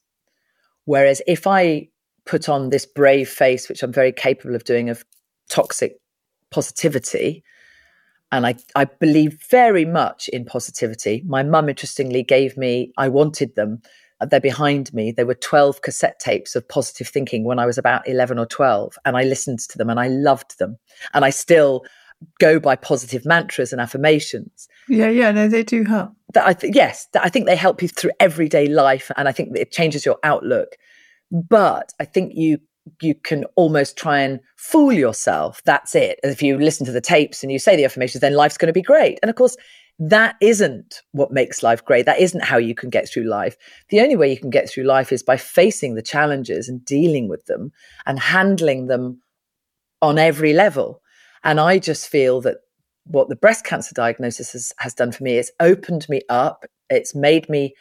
[0.85, 1.89] Whereas if I
[2.25, 5.03] put on this brave face, which I'm very capable of doing, of
[5.49, 5.97] toxic
[6.51, 7.43] positivity.
[8.31, 11.23] And I, I believe very much in positivity.
[11.25, 13.81] My mum, interestingly, gave me, I wanted them.
[14.19, 15.11] Uh, they're behind me.
[15.11, 18.97] There were 12 cassette tapes of positive thinking when I was about 11 or 12.
[19.05, 20.77] And I listened to them and I loved them.
[21.13, 21.85] And I still
[22.39, 24.67] go by positive mantras and affirmations.
[24.87, 26.13] Yeah, yeah, no, they do help.
[26.33, 29.11] That I th- yes, that I think they help you through everyday life.
[29.17, 30.69] And I think it changes your outlook.
[31.31, 32.59] But I think you
[33.01, 35.61] you can almost try and fool yourself.
[35.65, 36.19] That's it.
[36.23, 38.73] If you listen to the tapes and you say the affirmations, then life's going to
[38.73, 39.19] be great.
[39.21, 39.57] And of course,
[39.99, 42.05] that isn't what makes life great.
[42.05, 43.57] That isn't how you can get through life.
[43.89, 47.27] The only way you can get through life is by facing the challenges and dealing
[47.27, 47.71] with them
[48.05, 49.21] and handling them
[50.01, 51.01] on every level.
[51.43, 52.57] And I just feel that
[53.05, 56.65] what the breast cancer diagnosis has, has done for me is opened me up.
[56.89, 57.73] It's made me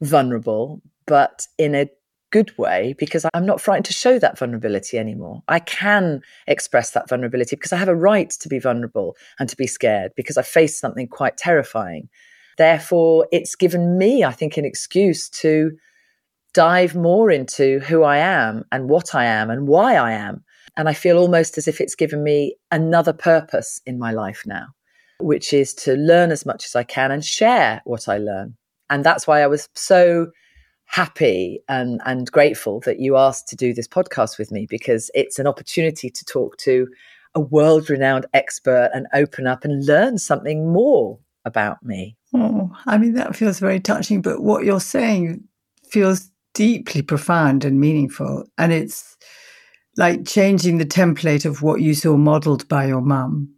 [0.00, 1.90] vulnerable, but in a
[2.30, 5.42] good way because I'm not frightened to show that vulnerability anymore.
[5.48, 9.56] I can express that vulnerability because I have a right to be vulnerable and to
[9.56, 12.08] be scared because I faced something quite terrifying.
[12.58, 15.72] Therefore, it's given me, I think, an excuse to
[16.54, 20.44] dive more into who I am and what I am and why I am.
[20.76, 24.66] And I feel almost as if it's given me another purpose in my life now,
[25.20, 28.56] which is to learn as much as I can and share what I learn.
[28.90, 30.28] And that's why I was so
[30.88, 35.38] happy and, and grateful that you asked to do this podcast with me because it's
[35.38, 36.88] an opportunity to talk to
[37.34, 42.16] a world renowned expert and open up and learn something more about me.
[42.34, 45.44] Oh, I mean, that feels very touching, but what you're saying
[45.90, 48.44] feels deeply profound and meaningful.
[48.56, 49.16] And it's
[49.98, 53.54] like changing the template of what you saw modeled by your mum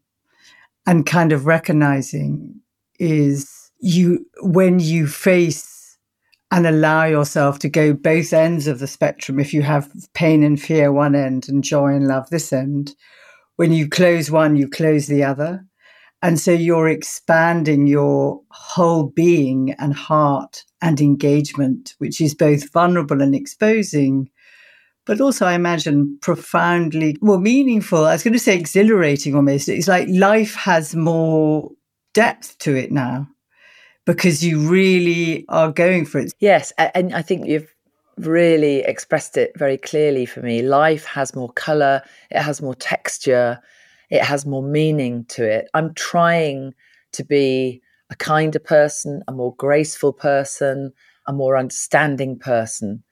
[0.85, 2.61] and kind of recognizing
[2.99, 5.70] is you, when you face
[6.51, 9.39] and allow yourself to go both ends of the spectrum.
[9.39, 12.95] If you have pain and fear one end and joy and love this end,
[13.57, 15.65] when you close one, you close the other.
[16.23, 23.23] And so you're expanding your whole being and heart and engagement, which is both vulnerable
[23.23, 24.29] and exposing,
[25.07, 28.05] but also, I imagine, profoundly more meaningful.
[28.05, 29.69] I was going to say exhilarating almost.
[29.69, 31.71] It's like life has more
[32.13, 33.29] depth to it now
[34.07, 36.33] because you really are going for it.
[36.41, 37.73] Yes, and I think you've
[38.17, 40.63] really expressed it very clearly for me.
[40.63, 43.61] Life has more color, it has more texture,
[44.11, 45.69] it has more meaning to it.
[45.75, 46.75] I'm trying
[47.13, 50.93] to be a kinder person, a more graceful person,
[51.27, 53.05] a more understanding person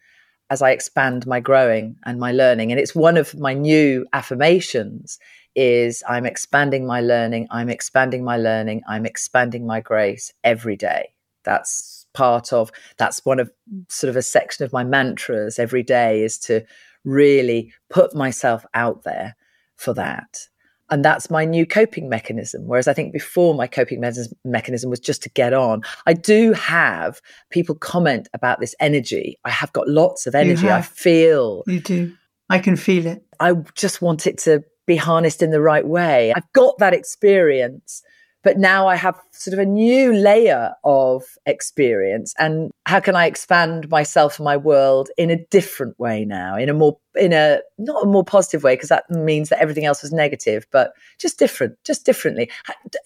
[0.50, 2.72] as I expand my growing and my learning.
[2.72, 5.18] And it's one of my new affirmations
[5.58, 11.14] is I'm expanding my learning, I'm expanding my learning, I'm expanding my grace every day.
[11.44, 13.50] That's part of that's one of
[13.88, 16.64] sort of a section of my mantras every day is to
[17.04, 19.36] really put myself out there
[19.76, 20.48] for that
[20.90, 22.66] and that's my new coping mechanism.
[22.66, 24.10] Whereas I think before my coping me-
[24.44, 25.82] mechanism was just to get on.
[26.06, 29.38] I do have people comment about this energy.
[29.44, 30.70] I have got lots of energy.
[30.70, 31.62] I feel.
[31.66, 32.14] You do.
[32.48, 33.22] I can feel it.
[33.38, 36.32] I just want it to be harnessed in the right way.
[36.34, 38.02] I've got that experience
[38.44, 42.34] but now I have sort of a new layer of experience.
[42.38, 46.68] And how can I expand myself and my world in a different way now, in
[46.68, 50.02] a more, in a, not a more positive way, because that means that everything else
[50.02, 52.48] was negative, but just different, just differently,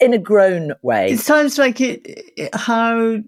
[0.01, 1.11] in a grown way.
[1.11, 2.03] It sounds like it,
[2.37, 3.18] it how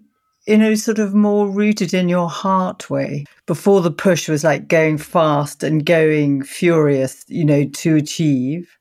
[0.47, 3.25] you know, sort of more rooted in your heart way.
[3.47, 8.77] Before the push was like going fast and going furious, you know, to achieve.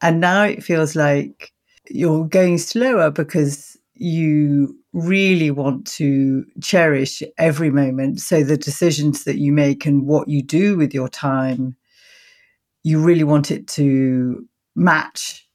[0.00, 1.52] And now it feels like
[1.88, 8.20] you're going slower because you really want to cherish every moment.
[8.20, 11.76] So the decisions that you make and what you do with your time,
[12.82, 15.46] you really want it to match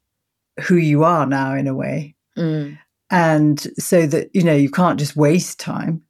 [0.61, 2.15] who you are now in a way.
[2.37, 2.77] Mm.
[3.11, 6.01] And so that, you know, you can't just waste time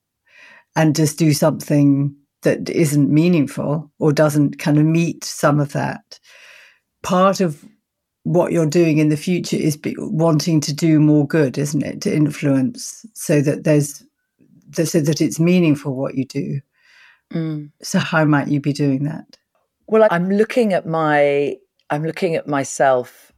[0.76, 6.20] and just do something that isn't meaningful or doesn't kind of meet some of that.
[7.02, 7.66] Part of
[8.24, 12.02] what you're doing in the future is be, wanting to do more good, isn't it?
[12.02, 14.04] To influence so that there's
[14.74, 16.62] so that it's meaningful what you do.
[17.34, 17.72] Mm.
[17.82, 19.38] So how might you be doing that?
[19.88, 21.58] Well, I'm looking at my
[21.90, 23.31] I'm looking at myself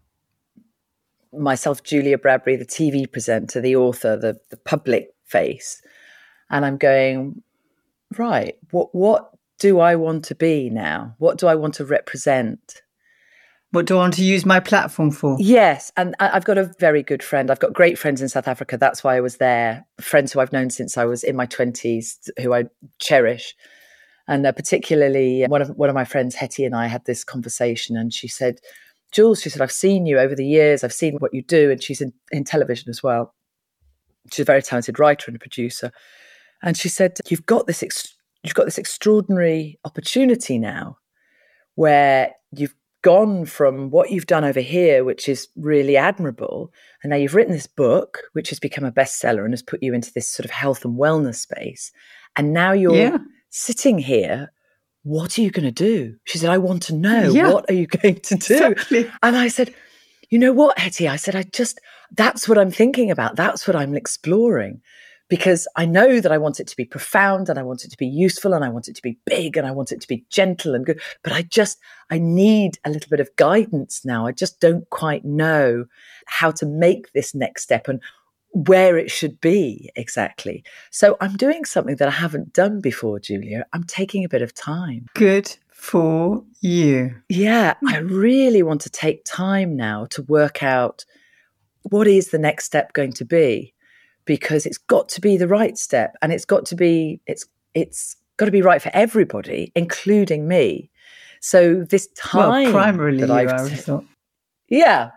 [1.38, 5.82] myself Julia Bradbury the TV presenter, the author, the the public face
[6.54, 7.42] and I'm going
[8.18, 11.16] right, what what do I want to be now?
[11.18, 12.82] What do I want to represent?
[13.72, 15.36] What do I want to use my platform for?
[15.40, 15.92] Yes.
[15.98, 17.50] And I've got a very good friend.
[17.50, 18.78] I've got great friends in South Africa.
[18.78, 19.84] That's why I was there.
[20.00, 22.66] Friends who I've known since I was in my 20s, who I
[23.00, 23.56] cherish.
[24.28, 27.98] And uh, particularly one of, one of my friends, Hetty, and I had this conversation.
[27.98, 28.60] And she said,
[29.14, 30.84] Jules, she said, I've seen you over the years.
[30.84, 31.72] I've seen what you do.
[31.72, 33.34] And she's in, in television as well.
[34.32, 35.92] She's a very talented writer and producer.
[36.62, 40.98] And she said, You've got this, ex- you've got this extraordinary opportunity now
[41.76, 46.72] where you've gone from what you've done over here, which is really admirable,
[47.04, 49.94] and now you've written this book, which has become a bestseller and has put you
[49.94, 51.92] into this sort of health and wellness space.
[52.36, 53.18] And now you're yeah.
[53.50, 54.53] sitting here.
[55.04, 56.16] What are you going to do?
[56.24, 57.32] She said, I want to know.
[57.32, 57.52] Yeah.
[57.52, 58.54] What are you going to do?
[58.54, 59.12] Exactly.
[59.22, 59.74] And I said,
[60.30, 61.08] You know what, Hetty?
[61.08, 61.80] I said, I just,
[62.12, 63.36] that's what I'm thinking about.
[63.36, 64.82] That's what I'm exploring
[65.30, 67.98] because I know that I want it to be profound and I want it to
[67.98, 70.26] be useful and I want it to be big and I want it to be
[70.30, 71.02] gentle and good.
[71.24, 74.28] But I just, I need a little bit of guidance now.
[74.28, 75.86] I just don't quite know
[76.28, 78.00] how to make this next step and
[78.54, 80.64] where it should be exactly.
[80.92, 83.66] So I'm doing something that I haven't done before, Julia.
[83.74, 85.08] I'm taking a bit of time.
[85.16, 87.16] Good for you.
[87.30, 87.88] Yeah, hmm.
[87.90, 91.04] I really want to take time now to work out
[91.82, 93.74] what is the next step going to be
[94.26, 98.16] because it's got to be the right step and it's got to be it's it's
[98.38, 100.90] got to be right for everybody including me
[101.42, 104.06] so this time well, primarily that I've
[104.70, 105.12] yeah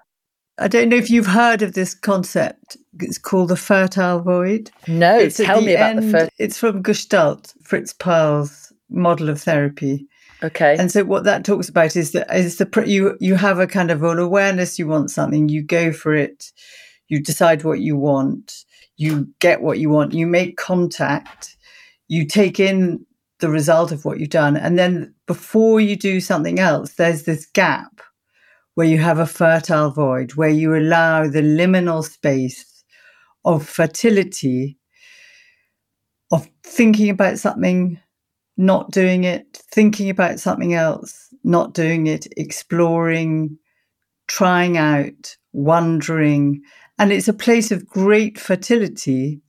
[0.59, 2.77] I don't know if you've heard of this concept.
[3.01, 4.71] It's called the fertile void.
[4.89, 6.31] No, it's tell me about end, the fertile.
[6.39, 10.07] It's from Gestalt, Fritz Perls' model of therapy.
[10.43, 10.77] Okay.
[10.79, 13.91] And so what that talks about is that is the you you have a kind
[13.91, 16.53] of an awareness you want something, you go for it,
[17.09, 18.65] you decide what you want,
[18.97, 21.57] you get what you want, you make contact,
[22.09, 23.05] you take in
[23.41, 24.57] the result of what you've done.
[24.57, 28.01] And then before you do something else, there's this gap
[28.77, 32.85] where you have a fertile void, where you allow the liminal space
[33.47, 34.77] of fertility,
[36.31, 37.99] of thinking about something,
[38.59, 43.59] not doing it, thinking about something else, not doing it, exploring,
[44.29, 46.61] trying out, wondering,
[46.99, 49.41] and it's a place of great fertility,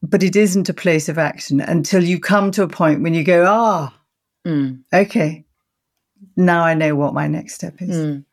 [0.00, 3.24] but it isn't a place of action until you come to a point when you
[3.24, 3.92] go, ah,
[4.46, 4.80] mm.
[4.94, 5.44] okay,
[6.36, 7.96] now I know what my next step is.
[7.96, 8.24] Mm.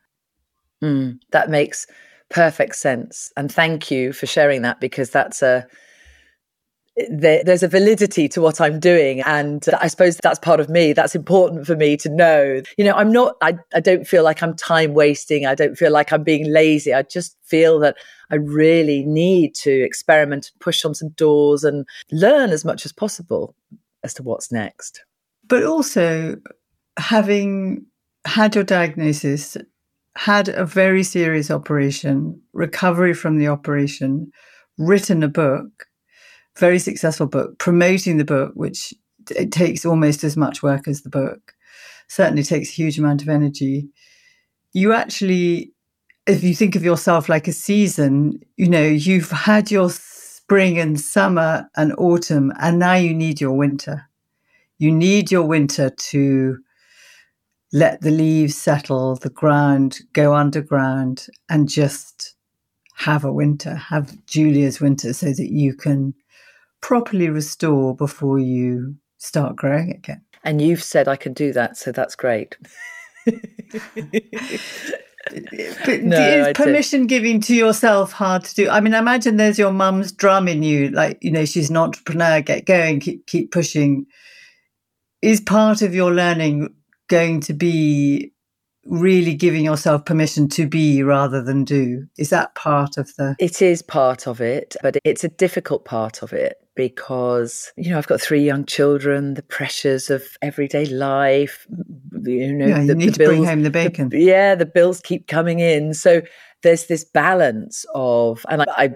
[0.82, 1.20] Mm.
[1.32, 1.86] That makes
[2.28, 3.32] perfect sense.
[3.36, 5.66] And thank you for sharing that because that's a,
[7.08, 9.20] there, there's a validity to what I'm doing.
[9.22, 10.92] And I suppose that's part of me.
[10.92, 12.62] That's important for me to know.
[12.76, 15.46] You know, I'm not, I, I don't feel like I'm time wasting.
[15.46, 16.92] I don't feel like I'm being lazy.
[16.92, 17.96] I just feel that
[18.30, 23.54] I really need to experiment, push on some doors and learn as much as possible
[24.02, 25.02] as to what's next.
[25.48, 26.36] But also,
[27.00, 27.86] having
[28.26, 29.56] had your diagnosis,
[30.16, 34.30] had a very serious operation, recovery from the operation,
[34.78, 35.86] written a book,
[36.58, 38.92] very successful book, promoting the book, which
[39.30, 41.54] it takes almost as much work as the book,
[42.08, 43.88] certainly takes a huge amount of energy.
[44.72, 45.72] You actually,
[46.26, 51.00] if you think of yourself like a season, you know, you've had your spring and
[51.00, 54.06] summer and autumn, and now you need your winter.
[54.78, 56.58] You need your winter to
[57.72, 62.34] let the leaves settle, the ground go underground, and just
[62.96, 66.14] have a winter, have Julia's winter so that you can
[66.80, 70.22] properly restore before you start growing again.
[70.42, 72.56] And you've said I can do that, so that's great.
[73.24, 73.34] but
[76.02, 78.68] no, is permission giving to yourself hard to do?
[78.68, 81.76] I mean, I imagine there's your mum's drum in you, like, you know, she's an
[81.76, 84.06] entrepreneur, get going, keep, keep pushing.
[85.22, 86.74] Is part of your learning
[87.10, 88.32] going to be
[88.86, 92.06] really giving yourself permission to be rather than do?
[92.16, 93.36] Is that part of the.
[93.38, 97.98] It is part of it, but it's a difficult part of it because you know
[97.98, 101.66] I've got three young children, the pressures of everyday life.
[102.22, 104.08] You know, yeah, you the, need the to bills, bring home the bacon.
[104.08, 106.22] The, yeah, the bills keep coming in, so
[106.62, 108.90] there's this balance of, and I, I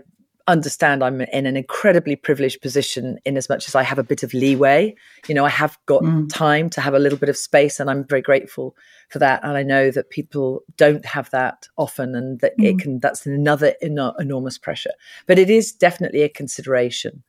[0.47, 4.22] understand I'm in an incredibly privileged position in as much as I have a bit
[4.22, 4.95] of leeway.
[5.26, 6.28] You know, I have got mm.
[6.32, 8.76] time to have a little bit of space, and I'm very grateful
[9.09, 9.42] for that.
[9.42, 12.64] And I know that people don't have that often, and that mm.
[12.64, 13.01] it can.
[13.01, 14.92] That's another enormous pressure.
[15.26, 17.22] But it is definitely a consideration.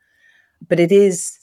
[0.67, 1.39] But it is.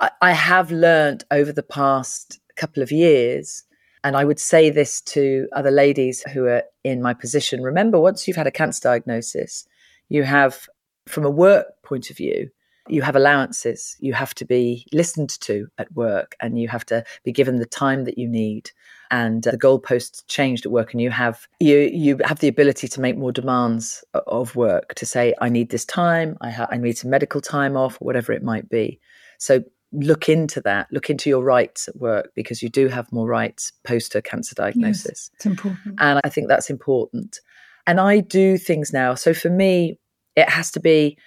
[0.00, 3.64] I, I have learned over the past couple of years.
[4.02, 7.62] And I would say this to other ladies who are in my position.
[7.62, 9.66] Remember, once you've had a cancer diagnosis,
[10.10, 10.68] you have
[11.06, 12.50] from a work point of view,
[12.88, 13.96] you have allowances.
[14.00, 17.66] You have to be listened to at work and you have to be given the
[17.66, 18.70] time that you need.
[19.10, 22.88] And uh, the goalposts changed at work and you have you you have the ability
[22.88, 26.76] to make more demands of work to say I need this time, I ha- I
[26.76, 29.00] need some medical time off or whatever it might be.
[29.38, 33.28] So look into that, look into your rights at work because you do have more
[33.28, 35.06] rights post a cancer diagnosis.
[35.06, 35.94] Yes, it's important.
[36.00, 37.40] And I think that's important.
[37.86, 39.14] And I do things now.
[39.14, 39.98] So for me,
[40.36, 41.18] it has to be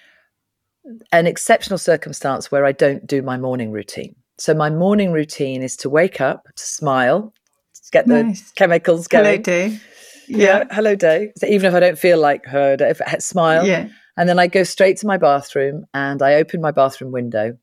[1.11, 4.15] an exceptional circumstance where I don't do my morning routine.
[4.37, 7.33] So my morning routine is to wake up, to smile,
[7.73, 8.41] to get nice.
[8.41, 9.25] the chemicals going.
[9.25, 9.79] Hello day.
[10.27, 10.37] Yeah.
[10.37, 10.63] yeah.
[10.71, 11.31] hello day.
[11.37, 13.65] So even if I don't feel like her, if I smile.
[13.65, 13.89] Yeah.
[14.17, 17.57] And then I go straight to my bathroom and I open my bathroom window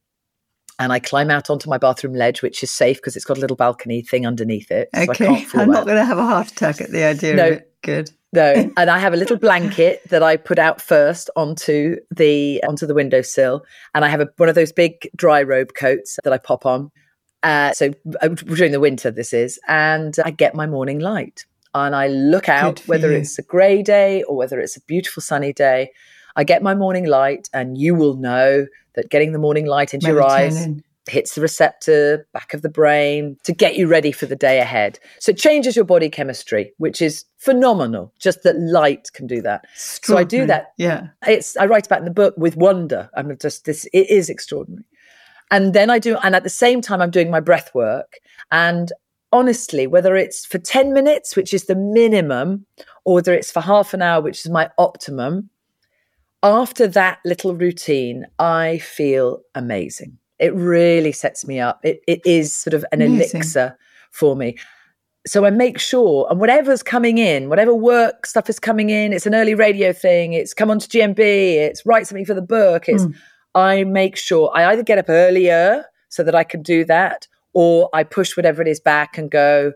[0.78, 3.40] and I climb out onto my bathroom ledge, which is safe because it's got a
[3.40, 4.88] little balcony thing underneath it.
[4.95, 5.47] So okay.
[5.55, 7.72] I'm not going to have a heart attack at the idea no, of it.
[7.82, 8.11] Good.
[8.35, 12.87] No, and I have a little blanket that I put out first onto the onto
[12.87, 13.64] the windowsill,
[13.95, 16.91] and I have a, one of those big dry robe coats that I pop on.
[17.43, 21.95] Uh, so uh, during the winter, this is, and I get my morning light, and
[21.95, 23.18] I look out whether you.
[23.18, 25.91] it's a grey day or whether it's a beautiful sunny day.
[26.37, 30.09] I get my morning light, and you will know that getting the morning light into
[30.09, 30.66] your eyes
[31.09, 34.98] hits the receptor back of the brain to get you ready for the day ahead.
[35.18, 38.12] So it changes your body chemistry, which is phenomenal.
[38.18, 39.66] Just that light can do that.
[39.74, 40.72] So I do that.
[40.78, 41.09] Yeah.
[41.26, 43.11] It's I write about in the book with wonder.
[43.16, 44.86] I'm just this it is extraordinary.
[45.50, 48.14] And then I do and at the same time I'm doing my breath work
[48.50, 48.92] and
[49.32, 52.66] honestly whether it's for 10 minutes which is the minimum
[53.05, 55.50] or whether it's for half an hour which is my optimum
[56.42, 61.80] after that little routine I feel amazing it really sets me up.
[61.82, 63.41] It, it is sort of an Amazing.
[63.41, 63.78] elixir
[64.11, 64.57] for me.
[65.26, 69.26] So I make sure, and whatever's coming in, whatever work stuff is coming in, it's
[69.26, 73.05] an early radio thing, it's come onto GMB, it's write something for the book, it's
[73.05, 73.14] mm.
[73.55, 77.89] I make sure I either get up earlier so that I can do that, or
[77.95, 79.72] I push whatever it is back and go,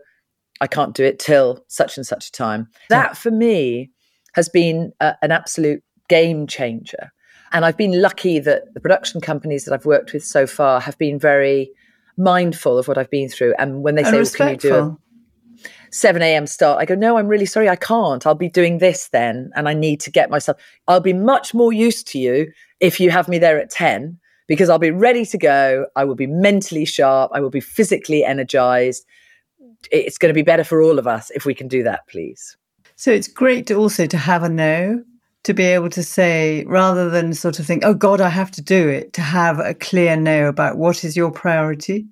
[0.61, 2.67] I can't do it till such and such a time.
[2.89, 3.89] That for me
[4.33, 7.11] has been a, an absolute game changer
[7.51, 10.97] and I've been lucky that the production companies that I've worked with so far have
[10.97, 11.71] been very
[12.17, 13.55] mindful of what I've been through.
[13.57, 14.97] And when they say, well, can you do a
[15.91, 16.45] 7 a.m.
[16.45, 16.79] start?
[16.79, 18.27] I go, no, I'm really sorry, I can't.
[18.27, 19.51] I'll be doing this then.
[19.55, 23.09] And I need to get myself, I'll be much more used to you if you
[23.09, 25.85] have me there at 10 because I'll be ready to go.
[25.95, 27.31] I will be mentally sharp.
[27.33, 29.05] I will be physically energized.
[29.91, 32.57] It's going to be better for all of us if we can do that, please.
[32.95, 35.03] So it's great to also to have a no
[35.49, 38.61] to be able to say, rather than sort of think, oh God, I have to
[38.61, 42.05] do it, to have a clear know about what is your priority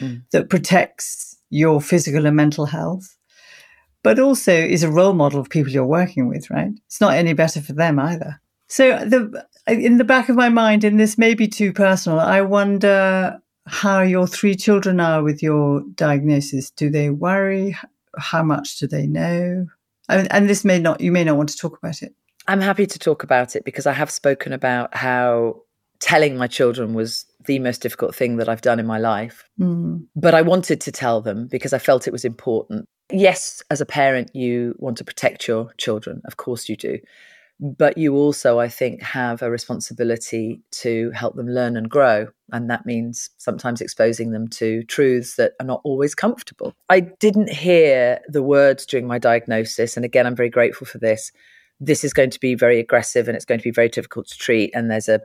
[0.00, 0.22] mm.
[0.32, 3.14] that protects your physical and mental health,
[4.02, 6.70] but also is a role model of people you're working with, right?
[6.86, 8.40] It's not any better for them either.
[8.68, 12.40] So the in the back of my mind, and this may be too personal, I
[12.40, 16.70] wonder how your three children are with your diagnosis.
[16.70, 17.76] Do they worry?
[18.16, 19.66] How much do they know?
[20.08, 22.14] And, and this may not, you may not want to talk about it.
[22.48, 25.62] I'm happy to talk about it because I have spoken about how
[26.00, 29.48] telling my children was the most difficult thing that I've done in my life.
[29.60, 30.06] Mm.
[30.16, 32.86] But I wanted to tell them because I felt it was important.
[33.12, 36.22] Yes, as a parent, you want to protect your children.
[36.24, 36.98] Of course, you do
[37.60, 42.70] but you also i think have a responsibility to help them learn and grow and
[42.70, 48.20] that means sometimes exposing them to truths that are not always comfortable i didn't hear
[48.28, 51.32] the words during my diagnosis and again i'm very grateful for this
[51.80, 54.38] this is going to be very aggressive and it's going to be very difficult to
[54.38, 55.20] treat and there's a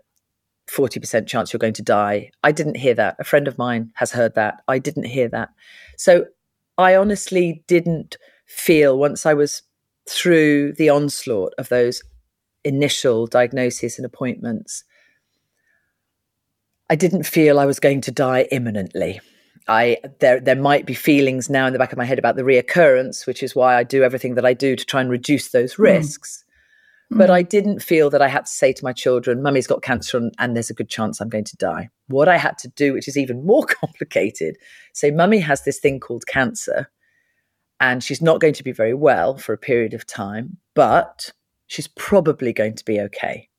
[0.69, 4.11] 40% chance you're going to die i didn't hear that a friend of mine has
[4.11, 5.49] heard that i didn't hear that
[5.97, 6.25] so
[6.77, 9.63] i honestly didn't feel once i was
[10.07, 12.01] through the onslaught of those
[12.63, 14.83] initial diagnosis and appointments,
[16.89, 19.21] I didn't feel I was going to die imminently.
[19.67, 22.43] I there there might be feelings now in the back of my head about the
[22.43, 25.73] reoccurrence, which is why I do everything that I do to try and reduce those
[25.73, 25.83] hmm.
[25.83, 26.42] risks.
[27.13, 27.17] Mm.
[27.17, 30.17] But I didn't feel that I had to say to my children, "Mummy's got cancer
[30.17, 32.93] and, and there's a good chance I'm going to die." What I had to do,
[32.93, 34.57] which is even more complicated,
[34.93, 36.89] say, "Mummy has this thing called cancer,
[37.79, 41.31] and she's not going to be very well for a period of time, but
[41.67, 43.49] she's probably going to be okay.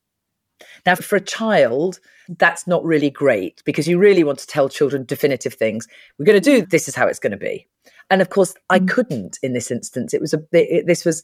[0.85, 1.99] Now, for a child,
[2.29, 5.87] that's not really great because you really want to tell children definitive things.
[6.17, 7.67] We're going to do this is how it's going to be.
[8.09, 8.87] And of course, I mm.
[8.87, 10.13] couldn't in this instance.
[10.13, 11.23] It was a it, this was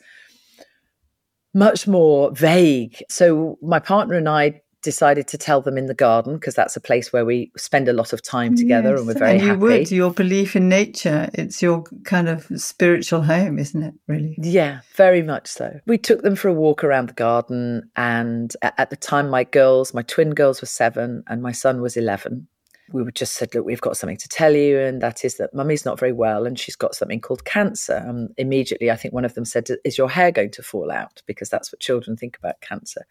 [1.54, 3.04] much more vague.
[3.10, 6.82] So my partner and I decided to tell them in the garden because that's a
[6.82, 9.47] place where we spend a lot of time together yes, and we're very and you
[9.47, 9.60] happy.
[9.60, 14.36] Would, your belief in nature, it's your kind of spiritual home, isn't it, really?
[14.39, 15.80] Yeah, very much so.
[15.86, 19.93] We took them for a walk around the garden and at the time my girls,
[19.93, 22.47] my twin girls were 7 and my son was 11
[22.94, 25.54] we would just said, look, we've got something to tell you, and that is that
[25.54, 27.96] mummy's not very well, and she's got something called cancer.
[27.96, 31.22] And immediately, I think one of them said, "Is your hair going to fall out?"
[31.26, 33.06] Because that's what children think about cancer.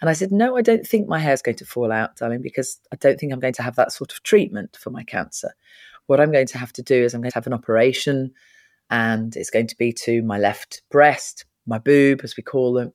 [0.00, 2.80] And I said, "No, I don't think my hair's going to fall out, darling, because
[2.92, 5.54] I don't think I'm going to have that sort of treatment for my cancer.
[6.06, 8.32] What I'm going to have to do is I'm going to have an operation,
[8.90, 12.92] and it's going to be to my left breast, my boob, as we call them."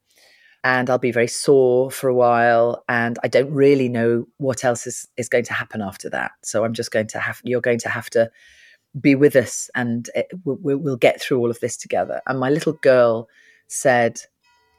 [0.64, 2.84] And I'll be very sore for a while.
[2.88, 6.32] And I don't really know what else is, is going to happen after that.
[6.44, 8.30] So I'm just going to have, you're going to have to
[9.00, 12.22] be with us and it, we'll, we'll get through all of this together.
[12.28, 13.28] And my little girl
[13.68, 14.22] said,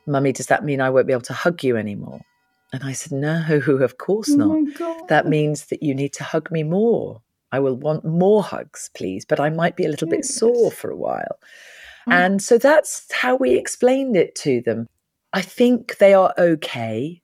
[0.07, 2.21] Mummy, does that mean I won't be able to hug you anymore?
[2.73, 3.45] And I said, No,
[3.81, 5.09] of course oh not.
[5.09, 7.23] That means that you need to hug me more.
[7.51, 10.91] I will want more hugs, please, but I might be a little bit sore for
[10.91, 11.39] a while.
[12.09, 12.13] Mm.
[12.13, 14.89] And so that's how we explained it to them.
[15.33, 17.23] I think they are okay.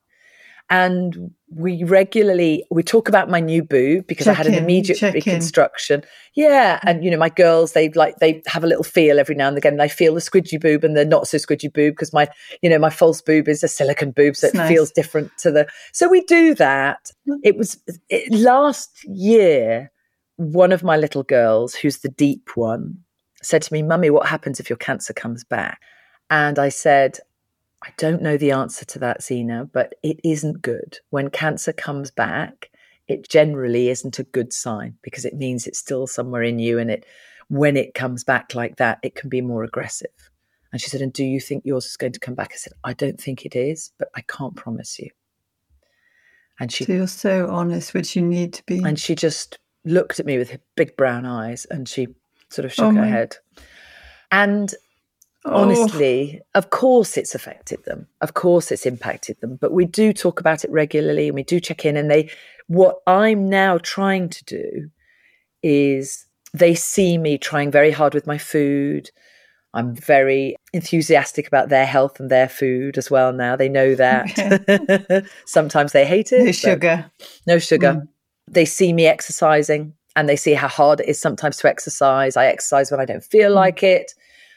[0.70, 5.00] And we regularly we talk about my new boob because check I had an immediate
[5.00, 6.00] reconstruction.
[6.00, 6.06] In.
[6.34, 9.48] Yeah, and you know my girls they like they have a little feel every now
[9.48, 9.78] and again.
[9.78, 12.28] They feel the squidgy boob and the not so squidgy boob because my
[12.60, 14.68] you know my false boob is a silicon boob, so it's it nice.
[14.68, 15.66] feels different to the.
[15.92, 17.10] So we do that.
[17.26, 17.38] Mm.
[17.42, 17.78] It was
[18.08, 19.90] it, last year.
[20.36, 22.98] One of my little girls, who's the deep one,
[23.42, 25.80] said to me, "Mummy, what happens if your cancer comes back?"
[26.30, 27.18] And I said,
[27.82, 30.98] I don't know the answer to that, Zena, but it isn't good.
[31.10, 32.70] When cancer comes back,
[33.06, 36.90] it generally isn't a good sign because it means it's still somewhere in you and
[36.90, 37.06] it
[37.48, 40.30] when it comes back like that, it can be more aggressive.
[40.70, 42.50] And she said, And do you think yours is going to come back?
[42.52, 45.10] I said, I don't think it is, but I can't promise you.
[46.60, 48.82] And she So you're so honest, which you need to be.
[48.84, 52.08] And she just looked at me with her big brown eyes and she
[52.50, 53.36] sort of oh shook oh her head.
[54.30, 54.74] And
[55.52, 56.58] honestly, oh.
[56.58, 58.06] of course it's affected them.
[58.20, 59.56] Of course it's impacted them.
[59.56, 61.96] But we do talk about it regularly and we do check in.
[61.96, 62.30] And they,
[62.66, 64.90] what I'm now trying to do
[65.62, 69.10] is they see me trying very hard with my food.
[69.74, 73.56] I'm very enthusiastic about their health and their food as well now.
[73.56, 75.26] They know that.
[75.46, 76.44] Sometimes they hate it.
[76.44, 77.10] No sugar.
[77.46, 77.92] No sugar.
[77.94, 78.08] Mm.
[78.48, 82.36] They see me exercising and they see how hard it is sometimes to exercise.
[82.36, 83.56] I exercise when I don't feel mm.
[83.56, 84.12] like it.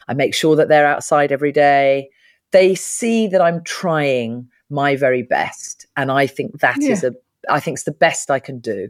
[0.08, 2.10] I make sure that they're outside every day.
[2.52, 5.86] They see that I'm trying my very best.
[5.96, 6.92] And I think that yeah.
[6.92, 7.14] is a,
[7.50, 8.90] I think it's the best I can do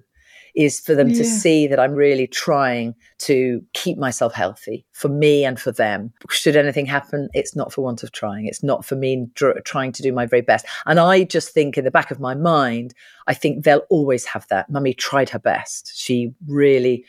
[0.55, 5.45] is for them to see that I'm really trying to keep myself healthy for me
[5.45, 6.11] and for them.
[6.29, 8.47] Should anything happen, it's not for want of trying.
[8.47, 10.65] It's not for me dr- trying to do my very best.
[10.85, 12.93] And I just think in the back of my mind,
[13.27, 14.69] I think they'll always have that.
[14.69, 15.93] Mummy tried her best.
[15.95, 17.05] She really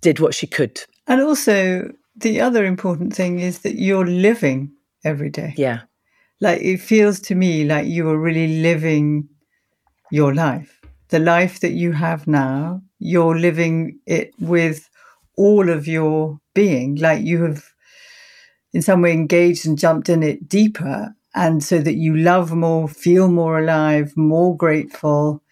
[0.00, 0.80] did what she could.
[1.06, 4.72] And also, the other important thing is that you're living
[5.04, 5.54] every day.
[5.56, 5.82] Yeah.
[6.40, 9.28] Like it feels to me like you are really living
[10.10, 10.80] your life.
[11.08, 14.88] The life that you have now, you're living it with
[15.36, 16.96] all of your being.
[16.96, 17.64] Like you have,
[18.72, 21.14] in some way, engaged and jumped in it deeper.
[21.34, 25.42] And so that you love more, feel more alive, more grateful.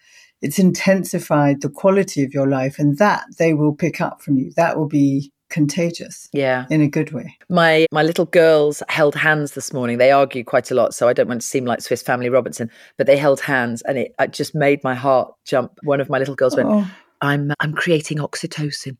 [0.41, 2.79] It's intensified the quality of your life.
[2.79, 4.51] And that they will pick up from you.
[4.55, 6.65] That will be contagious Yeah.
[6.69, 7.37] in a good way.
[7.49, 9.97] My my little girls held hands this morning.
[9.97, 12.69] They argue quite a lot, so I don't want to seem like Swiss Family Robinson,
[12.97, 15.71] but they held hands and it, it just made my heart jump.
[15.83, 16.87] One of my little girls went, Oh.
[17.21, 18.97] I'm I'm creating oxytocin.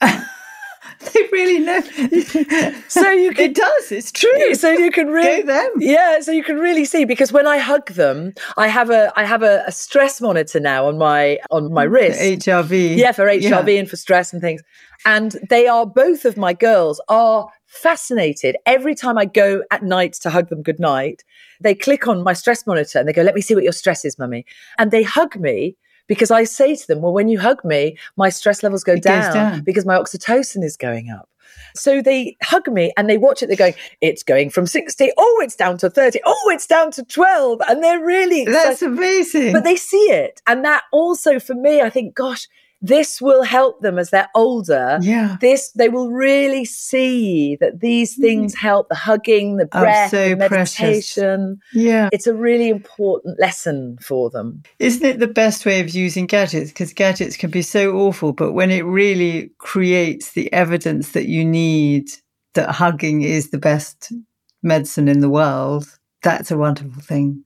[1.32, 1.80] Really know.
[2.88, 3.90] So you can it does.
[3.90, 4.54] It's true.
[4.54, 5.70] so you can really Go them.
[5.78, 9.24] Yeah, so you can really see because when I hug them, I have a I
[9.24, 12.20] have a, a stress monitor now on my on my wrist.
[12.20, 12.96] HRV.
[12.96, 13.42] yeah, for HRV
[13.74, 13.80] Yeah.
[13.80, 14.62] and for stress and things.
[15.06, 20.12] And they are both of my girls are fascinated every time I go at night
[20.22, 21.24] to hug them goodnight.
[21.60, 24.04] They click on my stress monitor and they go, "Let me see what your stress
[24.04, 24.44] is, mummy."
[24.78, 25.76] And they hug me
[26.06, 29.32] because I say to them, "Well, when you hug me, my stress levels go down,
[29.34, 29.60] down.
[29.62, 31.28] because my oxytocin is going up."
[31.74, 33.46] So they hug me and they watch it.
[33.48, 35.10] They're going, "It's going from sixty.
[35.16, 36.20] Oh, it's down to thirty.
[36.24, 37.60] Oh, it's down to 12.
[37.68, 39.52] And they're really excited That's amazing.
[39.52, 40.40] but they see it.
[40.46, 42.46] And that also for me, I think, gosh,
[42.82, 44.98] this will help them as they're older.
[45.00, 45.36] yeah.
[45.40, 48.22] This they will really see that these mm-hmm.
[48.22, 50.80] things help the hugging, the Oh, breath, so the precious.
[50.80, 51.60] meditation.
[51.72, 52.08] Yeah.
[52.12, 54.64] It's a really important lesson for them.
[54.80, 56.70] Isn't it the best way of using gadgets?
[56.70, 61.44] Because gadgets can be so awful, but when it really creates the evidence that you
[61.44, 62.10] need
[62.54, 64.12] that hugging is the best
[64.62, 65.86] medicine in the world,
[66.22, 67.44] that's a wonderful thing.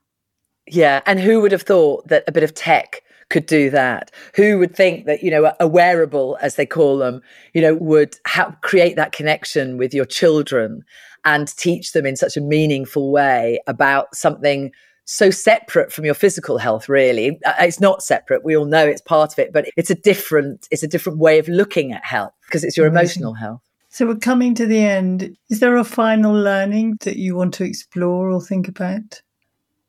[0.67, 1.03] Yeah.
[1.05, 4.11] And who would have thought that a bit of tech could do that?
[4.35, 7.23] Who would think that, you know, a wearable, as they call them,
[7.55, 10.85] you know, would ha- create that connection with your children
[11.25, 14.71] and teach them in such a meaningful way about something
[15.09, 19.01] so separate from your physical health really Uh, it's not separate we all know it's
[19.01, 22.33] part of it but it's a different it's a different way of looking at health
[22.47, 23.23] because it's your Amazing.
[23.23, 25.37] emotional health So we're coming to the end.
[25.49, 29.23] Is there a final learning that you want to explore or think about?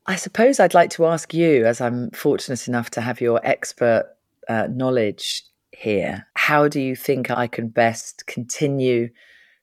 [0.08, 4.06] I suppose I'd like to ask you, as I'm fortunate enough to have your expert
[4.48, 9.10] uh, knowledge here, how do you think I can best continue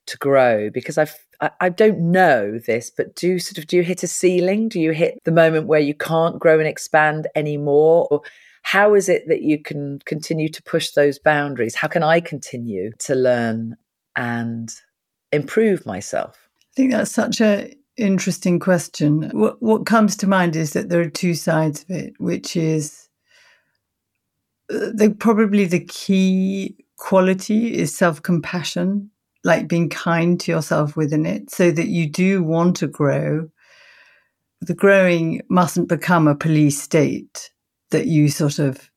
[0.06, 0.70] to grow?
[0.70, 4.04] Because I've, I, I don't know this, but do you sort of do you hit
[4.04, 4.68] a ceiling?
[4.68, 8.06] Do you hit the moment where you can't grow and expand anymore?
[8.12, 8.22] Or
[8.62, 11.74] how is it that you can continue to push those boundaries?
[11.74, 13.76] How can I continue to learn
[14.14, 14.72] and
[15.32, 16.38] improve myself?
[16.60, 19.30] I think that's such a interesting question.
[19.32, 23.08] What what comes to mind is that there are two sides of it, which is
[24.72, 29.10] uh, the probably the key quality is self-compassion,
[29.44, 33.48] like being kind to yourself within it, so that you do want to grow.
[34.62, 37.50] The growing mustn't become a police state
[37.90, 38.90] that you sort of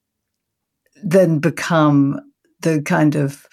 [1.04, 2.20] then become
[2.62, 3.46] the kind of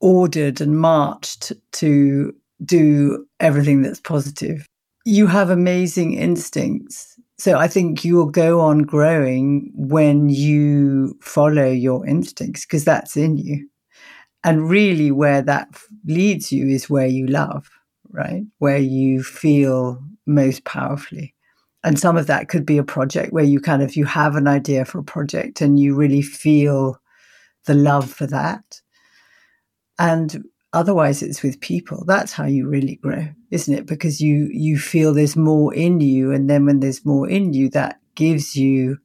[0.00, 2.34] ordered and marched to
[2.64, 4.66] do everything that's positive.
[5.04, 7.18] You have amazing instincts.
[7.38, 13.36] So I think you'll go on growing when you follow your instincts because that's in
[13.36, 13.68] you.
[14.42, 15.68] And really, where that
[16.04, 17.68] leads you is where you love,
[18.10, 18.44] right?
[18.58, 21.34] Where you feel most powerfully.
[21.84, 24.48] And some of that could be a project where you kind of you have an
[24.48, 27.00] idea for a project and you really feel
[27.66, 28.80] the love for that.
[29.98, 32.04] And otherwise it's with people.
[32.06, 33.86] That's how you really grow isn't it?
[33.86, 37.68] Because you you feel there's more in you and then when there's more in you
[37.70, 38.98] that gives you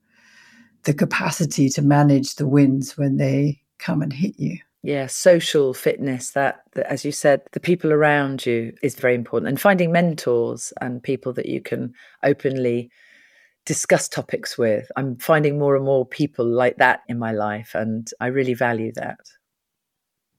[0.84, 4.58] the capacity to manage the winds when they come and hit you.
[4.82, 9.48] Yeah social fitness that, that as you said the people around you is very important.
[9.48, 11.94] And finding mentors and people that you can
[12.24, 12.90] openly
[13.64, 14.90] discuss topics with.
[14.96, 18.90] I'm finding more and more people like that in my life and i really value
[18.96, 19.20] that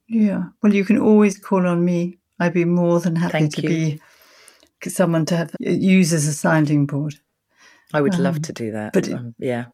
[0.08, 3.62] yeah well you can always call on me i'd be more than happy Thank to
[3.62, 3.68] you.
[3.68, 4.00] be
[4.88, 7.14] someone to have use as a sounding board
[7.94, 9.66] i would love Um, to do that but- um, yeah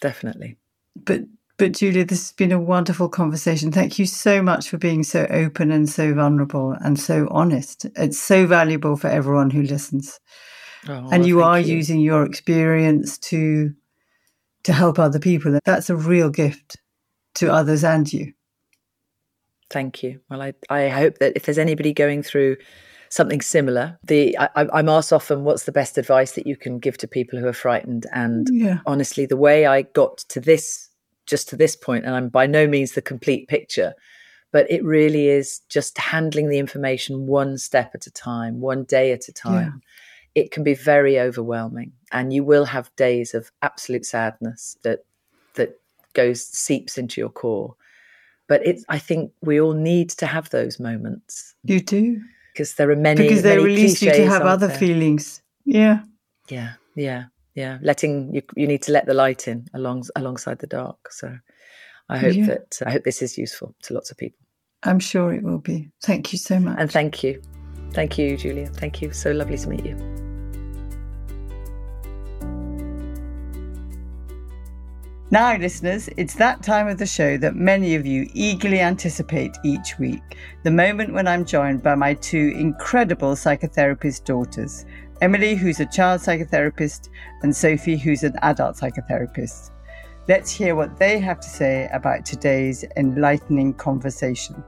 [0.00, 0.58] definitely
[1.04, 1.22] but
[1.60, 3.70] but Julia, this has been a wonderful conversation.
[3.70, 7.84] Thank you so much for being so open and so vulnerable and so honest.
[7.96, 10.18] It's so valuable for everyone who listens.
[10.88, 13.74] Oh, and you are using your experience to
[14.62, 15.58] to help other people.
[15.66, 16.78] That's a real gift
[17.34, 18.32] to others and you.
[19.70, 20.20] Thank you.
[20.28, 22.56] Well, I, I hope that if there's anybody going through
[23.08, 26.98] something similar, the I, I'm asked often, what's the best advice that you can give
[26.98, 28.06] to people who are frightened?
[28.12, 28.80] And Yeah.
[28.86, 30.88] honestly, the way I got to this,
[31.26, 33.94] just to this point, and I'm by no means the complete picture,
[34.52, 39.12] but it really is just handling the information one step at a time, one day
[39.12, 39.80] at a time.
[40.34, 45.04] It can be very overwhelming, and you will have days of absolute sadness that
[45.54, 45.80] that
[46.14, 47.76] goes seeps into your core.
[48.50, 52.20] But it's I think we all need to have those moments You do.
[52.52, 54.76] because there are many because they many release you to have other there?
[54.76, 55.40] feelings.
[55.64, 56.00] Yeah.
[56.48, 57.78] Yeah, yeah, yeah.
[57.80, 61.12] Letting you you need to let the light in along alongside the dark.
[61.12, 61.38] So
[62.08, 62.46] I hope Yeah.
[62.46, 64.44] that I hope this is useful to lots of people.
[64.82, 65.90] I'm sure it will be.
[66.02, 66.76] Thank you so much.
[66.80, 67.40] And thank you.
[67.92, 68.66] Thank you, Julia.
[68.66, 69.12] Thank you.
[69.12, 70.19] So lovely to meet you.
[75.32, 79.96] Now, listeners, it's that time of the show that many of you eagerly anticipate each
[79.98, 84.84] week the moment when I'm joined by my two incredible psychotherapist daughters
[85.20, 87.10] Emily, who's a child psychotherapist,
[87.42, 89.70] and Sophie, who's an adult psychotherapist.
[90.28, 94.64] Let's hear what they have to say about today's enlightening conversation.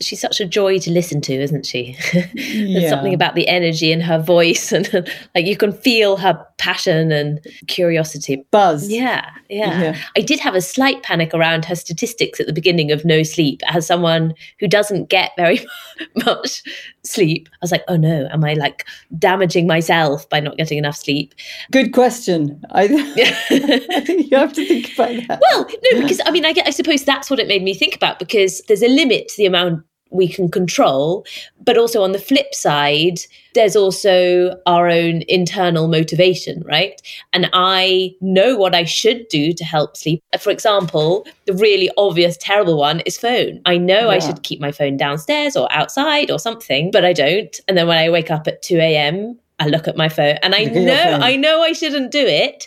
[0.00, 1.96] She's such a joy to listen to, isn't she?
[2.12, 2.88] There's Yeah.
[2.90, 4.88] something about the energy in her voice, and
[5.34, 8.44] like you can feel her passion and curiosity.
[8.50, 8.88] Buzz.
[8.88, 9.98] Yeah, yeah, Yeah.
[10.16, 13.60] I did have a slight panic around her statistics at the beginning of no sleep.
[13.68, 15.60] As someone who doesn't get very
[16.24, 16.62] much
[17.04, 18.86] sleep, I was like, oh no, am I like
[19.18, 21.34] damaging myself by not getting enough sleep?
[21.70, 22.62] Good question.
[22.70, 25.40] I, I think you have to think about that.
[25.40, 28.18] Well, no, because I mean, I, I suppose that's what it made me think about
[28.18, 31.26] because there's a limit to the amount we can control.
[31.64, 33.20] But also on the flip side,
[33.54, 37.00] there's also our own internal motivation, right?
[37.32, 40.22] And I know what I should do to help sleep.
[40.40, 43.60] For example, the really obvious, terrible one is phone.
[43.64, 47.58] I know I should keep my phone downstairs or outside or something, but I don't.
[47.68, 50.54] And then when I wake up at 2 a.m., I look at my phone and
[50.54, 51.18] I Look at your know.
[51.22, 52.66] I know I shouldn't do it.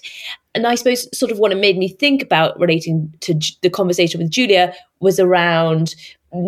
[0.53, 4.21] And I suppose sort of what it made me think about relating to the conversation
[4.21, 5.95] with Julia was around,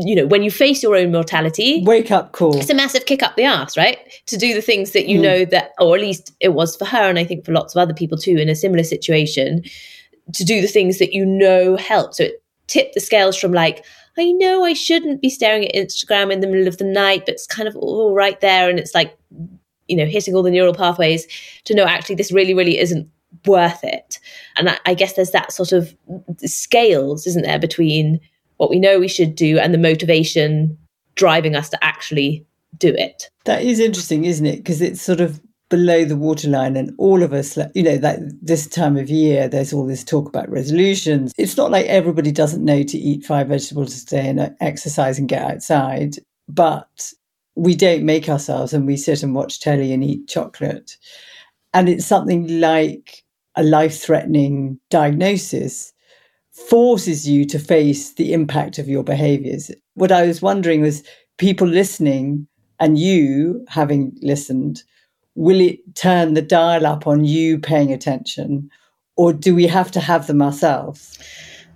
[0.06, 2.58] you know, when you face your own mortality, Wake up call.
[2.60, 3.98] it's a massive kick up the ass, right?
[4.28, 5.24] To do the things that you Mm.
[5.24, 7.80] know that, or at least it was for her, and I think for lots of
[7.82, 9.64] other people too in a similar situation,
[10.34, 12.14] to do the things that you know help.
[12.14, 13.86] So it tipped the scales from like,
[14.18, 17.36] I know I shouldn't be staring at Instagram in the middle of the night, but
[17.36, 19.16] it's kind of all right there, and it's like,
[19.88, 21.28] you know, hitting all the neural pathways
[21.64, 23.08] to know actually this really, really isn't
[23.46, 24.20] worth it.
[24.58, 25.96] And I, I guess there's that sort of
[26.46, 28.20] scales, isn't there, between
[28.58, 30.78] what we know we should do and the motivation
[31.16, 32.46] driving us to actually
[32.78, 33.30] do it.
[33.46, 34.58] That is interesting, isn't it?
[34.58, 38.68] Because it's sort of below the waterline, and all of us, you know, that this
[38.68, 41.34] time of year, there's all this talk about resolutions.
[41.38, 45.20] It's not like everybody doesn't know to eat five vegetables a day and uh, exercise
[45.20, 46.16] and get outside,
[46.48, 47.12] but
[47.56, 50.96] we don't make ourselves and we sit and watch telly and eat chocolate.
[51.74, 53.24] And it's something like
[53.56, 55.92] a life threatening diagnosis
[56.58, 59.72] forces you to face the impact of your behaviors.
[59.94, 61.04] What I was wondering was
[61.38, 62.48] people listening
[62.80, 64.84] and you having listened,
[65.36, 68.70] will it turn the dial up on you paying attention?
[69.16, 71.18] Or do we have to have them ourselves?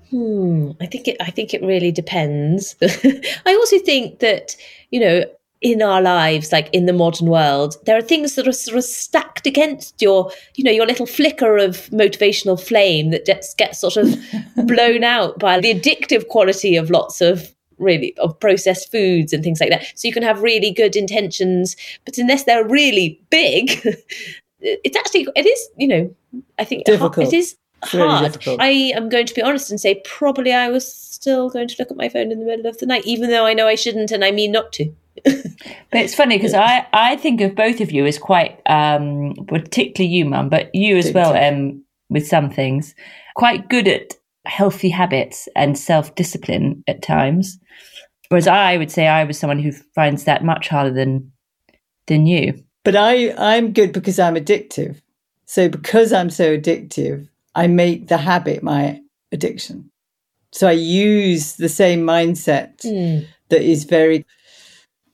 [0.09, 1.17] Hmm, I think it.
[1.21, 2.75] I think it really depends.
[2.81, 4.55] I also think that
[4.91, 5.23] you know,
[5.61, 8.83] in our lives, like in the modern world, there are things that are sort of
[8.83, 13.95] stacked against your, you know, your little flicker of motivational flame that just gets sort
[13.95, 14.17] of
[14.65, 19.59] blown out by the addictive quality of lots of really of processed foods and things
[19.59, 19.85] like that.
[19.95, 23.69] So you can have really good intentions, but unless they're really big,
[24.59, 26.15] it's actually it is you know
[26.57, 27.27] I think Difficult.
[27.27, 28.37] it is It's really hard.
[28.59, 31.91] I am going to be honest and say probably I was still going to look
[31.91, 34.11] at my phone in the middle of the night, even though I know I shouldn't
[34.11, 34.91] and I mean not to.
[35.23, 40.13] But it's funny because I, I think of both of you as quite, um, particularly
[40.13, 42.95] you, Mum, but you as well, um, with some things,
[43.35, 47.59] quite good at healthy habits and self discipline at times.
[48.29, 51.31] Whereas I would say I was someone who finds that much harder than
[52.07, 52.63] than you.
[52.83, 55.01] But I, I'm good because I'm addictive.
[55.45, 59.01] So because I'm so addictive, I make the habit my
[59.31, 59.91] addiction.
[60.53, 63.25] So I use the same mindset Hmm.
[63.49, 64.25] that is very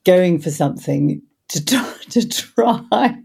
[0.07, 3.17] going for something to try, to try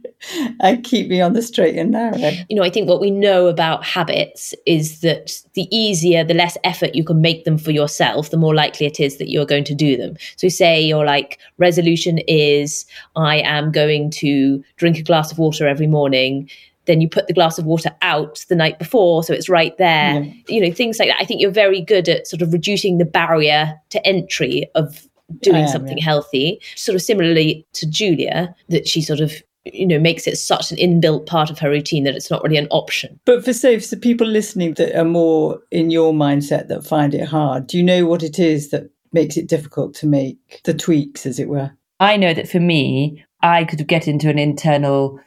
[0.61, 2.17] and keep me on the straight and narrow.
[2.49, 6.57] You know, I think what we know about habits is that the easier, the less
[6.65, 9.65] effort you can make them for yourself, the more likely it is that you're going
[9.65, 10.17] to do them.
[10.37, 12.85] So, say your like resolution is,
[13.17, 16.51] I am going to drink a glass of water every morning.
[16.87, 20.21] then you put the glass of water out the night before so it's right there
[20.21, 20.33] yeah.
[20.49, 23.05] you know things like that i think you're very good at sort of reducing the
[23.05, 25.07] barrier to entry of
[25.41, 26.05] doing am, something yeah.
[26.05, 26.61] healthy.
[26.77, 29.33] Sort of similarly to julia that she sort of
[29.65, 32.57] you know makes it such an inbuilt part of her routine that it's not really
[32.57, 33.19] an option.
[33.25, 37.27] But for say for people listening that are more in your mindset that find it
[37.27, 41.27] hard do you know what it is that makes it difficult to make the tweaks
[41.27, 41.71] as it were?
[42.01, 45.21] I know that for me i could get into an internal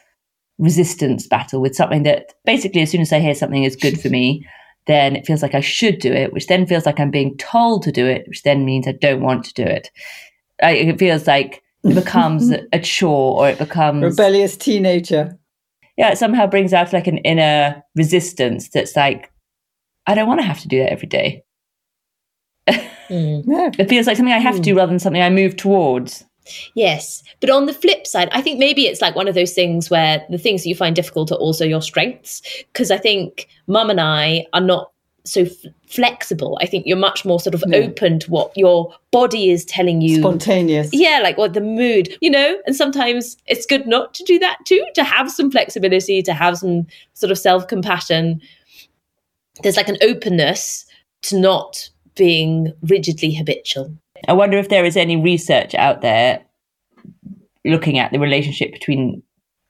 [0.57, 4.09] resistance battle with something that basically as soon as i hear something is good for
[4.09, 4.45] me
[4.87, 7.83] then it feels like i should do it which then feels like i'm being told
[7.83, 9.89] to do it which then means i don't want to do it
[10.59, 15.37] it feels like it becomes a chore or it becomes rebellious teenager.
[15.97, 19.31] Yeah, it somehow brings out like an inner resistance that's like,
[20.07, 21.43] I don't want to have to do that every day.
[23.07, 23.77] Mm.
[23.77, 24.57] It feels like something I have mm.
[24.57, 26.25] to do rather than something I move towards.
[26.73, 27.23] Yes.
[27.39, 30.25] But on the flip side, I think maybe it's like one of those things where
[30.29, 32.41] the things that you find difficult are also your strengths.
[32.71, 34.91] Because I think mum and I are not
[35.25, 36.57] so f- flexible.
[36.61, 37.77] I think you're much more sort of yeah.
[37.77, 40.19] open to what your body is telling you.
[40.19, 40.89] Spontaneous.
[40.93, 44.59] Yeah, like what the mood, you know, and sometimes it's good not to do that
[44.65, 48.39] too, to have some flexibility, to have some sort of self compassion.
[49.63, 50.85] There's like an openness
[51.23, 53.95] to not being rigidly habitual.
[54.27, 56.43] I wonder if there is any research out there
[57.63, 59.23] looking at the relationship between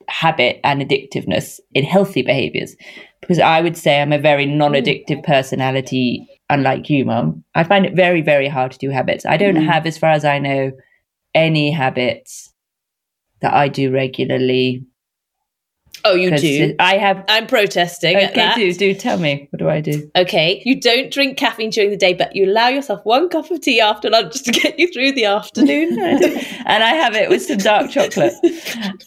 [0.07, 2.75] habit and addictiveness in healthy behaviors
[3.21, 7.43] because I would say I'm a very non-addictive personality, unlike you, mum.
[7.55, 9.25] I find it very, very hard to do habits.
[9.25, 9.65] I don't mm.
[9.65, 10.71] have, as far as I know,
[11.33, 12.53] any habits
[13.41, 14.85] that I do regularly.
[16.05, 16.75] Oh, you do?
[16.77, 17.25] I have.
[17.27, 18.15] I'm protesting.
[18.15, 19.47] Okay, do do tell me.
[19.49, 20.09] What do I do?
[20.15, 23.59] Okay, you don't drink caffeine during the day, but you allow yourself one cup of
[23.61, 25.97] tea after lunch to get you through the afternoon.
[25.99, 28.33] and I have it with some dark chocolate.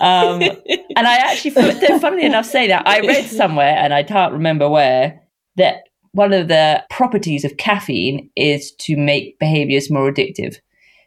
[0.00, 4.68] Um, and I actually, funnily enough, say that I read somewhere, and I can't remember
[4.68, 5.20] where,
[5.56, 10.56] that one of the properties of caffeine is to make behaviors more addictive.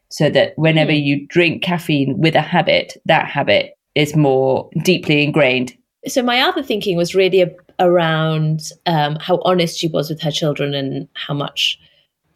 [0.10, 1.04] So that whenever mm.
[1.04, 5.74] you drink caffeine with a habit, that habit is more deeply ingrained
[6.08, 10.32] so my other thinking was really a, around um, how honest she was with her
[10.32, 11.80] children and how much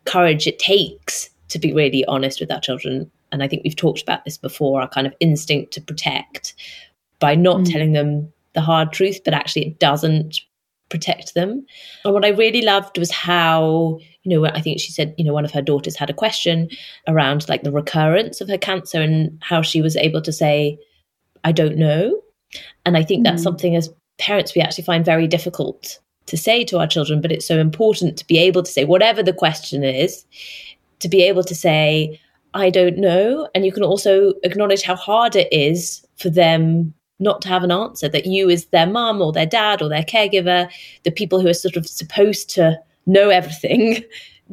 [0.05, 3.09] courage it takes to be really honest with our children.
[3.31, 6.53] And I think we've talked about this before our kind of instinct to protect
[7.19, 7.71] by not mm.
[7.71, 10.41] telling them the hard truth, but actually it doesn't
[10.89, 11.65] protect them.
[12.03, 15.33] And what I really loved was how, you know, I think she said, you know,
[15.33, 16.69] one of her daughters had a question
[17.07, 20.77] around like the recurrence of her cancer and how she was able to say,
[21.43, 22.21] I don't know.
[22.85, 23.45] And I think that's mm.
[23.45, 27.47] something as parents we actually find very difficult to say to our children, but it's
[27.47, 30.25] so important to be able to say, whatever the question is,
[30.99, 32.19] to be able to say,
[32.53, 33.47] I don't know.
[33.53, 37.71] And you can also acknowledge how hard it is for them not to have an
[37.71, 40.69] answer, that you, as their mum or their dad or their caregiver,
[41.03, 44.03] the people who are sort of supposed to know everything,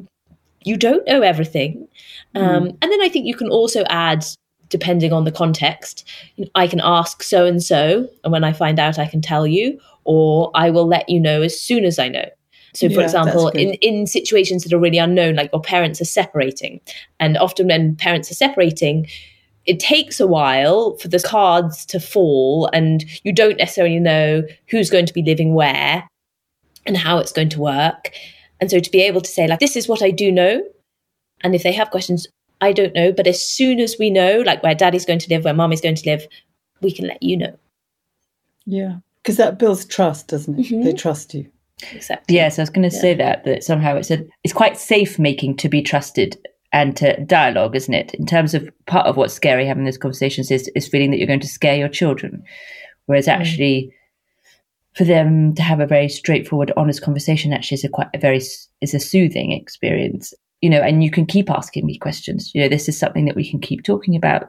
[0.64, 1.89] you don't know everything.
[2.37, 2.43] Mm.
[2.43, 4.24] Um, and then I think you can also add
[4.73, 6.09] depending on the context.
[6.57, 9.79] I can ask so and so, and when I find out, I can tell you,
[10.05, 12.25] or I will let you know as soon as I know.
[12.75, 16.07] So, for yeah, example, in, in situations that are really unknown, like your parents are
[16.07, 16.81] separating,
[17.20, 19.07] and often when parents are separating,
[19.66, 24.89] it takes a while for the cards to fall, and you don't necessarily know who's
[24.89, 26.09] going to be living where
[26.87, 28.11] and how it's going to work.
[28.59, 30.62] And so, to be able to say, like, this is what I do know,
[31.43, 32.27] and if they have questions,
[32.63, 33.13] I don't know.
[33.13, 35.97] But as soon as we know, like where daddy's going to live, where mommy's going
[35.97, 36.27] to live,
[36.81, 37.59] we can let you know.
[38.65, 38.99] Yeah.
[39.23, 40.67] Because that builds trust, doesn't it?
[40.67, 40.85] Mm-hmm.
[40.85, 41.51] They trust you.
[41.93, 42.37] Exactly.
[42.37, 43.01] Yes, I was going to yeah.
[43.01, 46.39] say that, that somehow it's, a, it's quite safe making to be trusted
[46.73, 48.15] and to dialogue, isn't it?
[48.15, 51.27] In terms of part of what's scary having these conversations is, is feeling that you're
[51.27, 52.45] going to scare your children.
[53.07, 53.33] Whereas mm.
[53.33, 53.93] actually,
[54.95, 58.41] for them to have a very straightforward, honest conversation actually is a quite a very
[58.81, 60.33] is a soothing experience
[60.63, 62.55] you know, and you can keep asking me questions.
[62.55, 64.49] You know, this is something that we can keep talking about.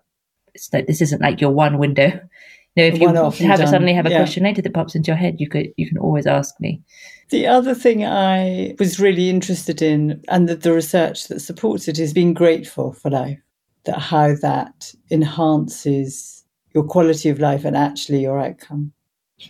[0.53, 2.21] It's like this isn't like your one window.
[2.75, 4.17] You know, if you have a, suddenly have a yeah.
[4.17, 6.81] question later that pops into your head, you could you can always ask me.
[7.29, 11.99] The other thing I was really interested in, and the, the research that supports it,
[11.99, 13.37] is being grateful for life.
[13.83, 16.43] That how that enhances
[16.73, 18.91] your quality of life and actually your outcome.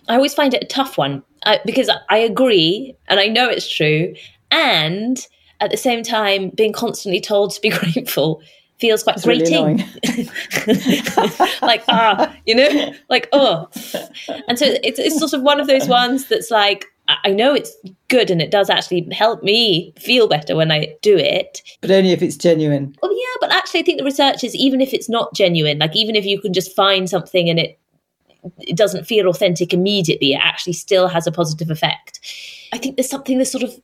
[0.06, 3.74] I always find it a tough one uh, because I agree and I know it's
[3.74, 4.12] true,
[4.50, 5.26] and
[5.64, 8.42] at the same time, being constantly told to be grateful
[8.78, 9.84] feels quite That's grating.
[10.66, 13.68] Really like ah, you know, like oh,
[14.48, 17.76] and so it's it's sort of one of those ones that's like I know it's
[18.08, 21.60] good and it does actually help me feel better when I do it.
[21.82, 22.96] But only if it's genuine.
[23.02, 25.94] Well, yeah, but actually, I think the research is even if it's not genuine, like
[25.94, 27.78] even if you can just find something and it
[28.60, 32.20] it doesn't feel authentic immediately, it actually still has a positive effect.
[32.72, 33.74] I think there's something that's sort of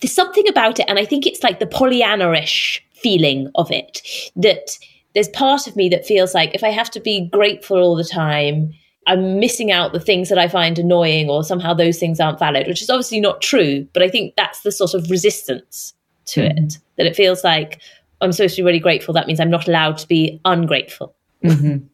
[0.00, 4.00] there's something about it, and I think it's like the Pollyanna-ish feeling of it
[4.36, 4.78] that
[5.14, 8.04] there's part of me that feels like if I have to be grateful all the
[8.04, 8.72] time,
[9.06, 12.66] I'm missing out the things that I find annoying, or somehow those things aren't valid,
[12.66, 13.86] which is obviously not true.
[13.92, 15.92] But I think that's the sort of resistance
[16.26, 16.64] to mm-hmm.
[16.64, 17.80] it that it feels like
[18.20, 19.12] I'm supposed to be really grateful.
[19.12, 21.14] That means I'm not allowed to be ungrateful.
[21.44, 21.84] Mm-hmm.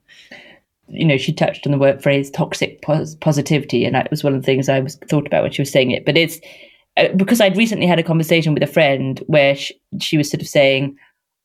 [0.91, 4.34] You know, she touched on the word phrase toxic pos- positivity, and that was one
[4.34, 6.05] of the things I was thought about when she was saying it.
[6.05, 6.41] But it's
[6.99, 10.42] Uh, because I'd recently had a conversation with a friend where she, she was sort
[10.42, 10.96] of saying,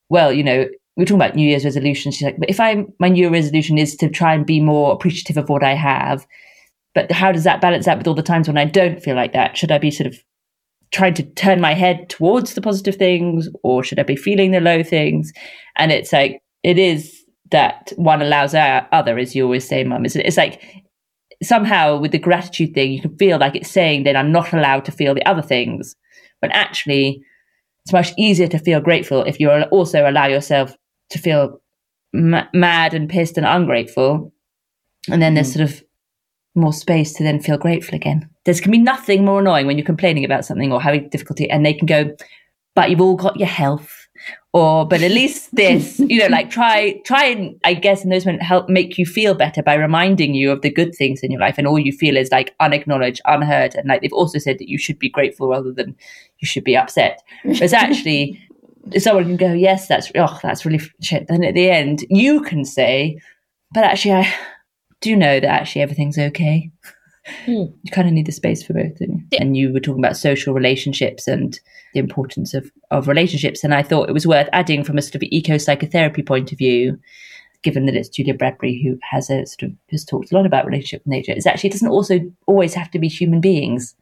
[0.10, 2.16] well, you know, we are talking about New Year's resolutions.
[2.16, 4.92] She's like, but if I my New Year resolution is to try and be more
[4.92, 6.26] appreciative of what I have,
[6.94, 9.34] but how does that balance out with all the times when I don't feel like
[9.34, 9.58] that?
[9.58, 10.18] Should I be sort of
[10.92, 14.60] trying to turn my head towards the positive things, or should I be feeling the
[14.60, 15.34] low things?
[15.76, 20.06] And it's like it is that one allows our other, as you always say, Mum.
[20.06, 20.62] It's like
[21.44, 24.86] somehow with the gratitude thing, you can feel like it's saying that I'm not allowed
[24.86, 25.96] to feel the other things,
[26.42, 27.24] but actually.
[27.86, 30.74] It's much easier to feel grateful if you also allow yourself
[31.10, 31.62] to feel
[32.14, 34.32] m- mad and pissed and ungrateful.
[35.10, 35.58] And then there's mm.
[35.58, 35.84] sort of
[36.56, 38.30] more space to then feel grateful again.
[38.46, 41.66] There can be nothing more annoying when you're complaining about something or having difficulty, and
[41.66, 42.16] they can go,
[42.76, 44.03] but you've all got your health.
[44.54, 48.26] Or, but at least this, you know, like try, try and I guess in those
[48.26, 51.42] moments help make you feel better by reminding you of the good things in your
[51.42, 51.58] life.
[51.58, 53.76] And all you feel is like unacknowledged, unheard.
[53.76, 55.96] And like they've also said that you should be grateful rather than
[56.40, 57.24] you should be upset.
[57.44, 58.40] Whereas actually,
[58.98, 61.28] someone can go, yes, that's oh, that's really shit.
[61.28, 63.20] Then at the end, you can say,
[63.74, 64.34] but actually, I
[65.02, 66.72] do know that actually everything's okay.
[67.46, 67.74] Mm.
[67.84, 69.00] You kind of need the space for both.
[69.00, 69.22] You?
[69.32, 69.42] Yeah.
[69.42, 71.60] And you were talking about social relationships and
[71.94, 73.64] the importance of, of relationships.
[73.64, 76.58] And I thought it was worth adding from a sort of eco psychotherapy point of
[76.58, 77.00] view,
[77.62, 80.66] given that it's Julia Bradbury who has a sort of has talked a lot about
[80.66, 83.96] relationship with nature, is actually it doesn't also always have to be human beings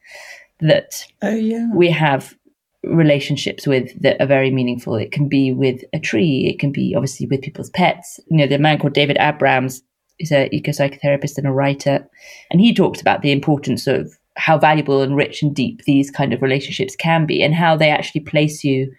[0.59, 1.69] that oh, yeah.
[1.73, 2.35] we have
[2.83, 4.95] relationships with that are very meaningful.
[4.95, 6.47] It can be with a tree.
[6.47, 8.19] It can be obviously with people's pets.
[8.27, 9.83] You know, the man called David Abrams
[10.21, 12.07] is an eco psychotherapist and a writer,
[12.49, 16.33] and he talks about the importance of how valuable and rich and deep these kind
[16.33, 18.91] of relationships can be, and how they actually place you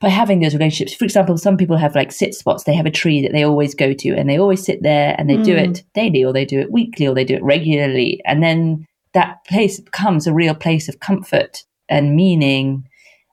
[0.00, 0.96] by having those relationships.
[0.96, 2.64] For example, some people have like sit spots.
[2.64, 5.28] They have a tree that they always go to, and they always sit there, and
[5.28, 5.44] they mm.
[5.44, 8.86] do it daily, or they do it weekly, or they do it regularly, and then
[9.14, 12.88] that place becomes a real place of comfort and meaning,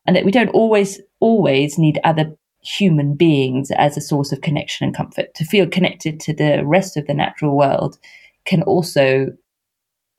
[0.05, 2.35] and that we don't always, always need other
[2.78, 5.34] human beings as a source of connection and comfort.
[5.36, 7.97] To feel connected to the rest of the natural world
[8.45, 9.28] can also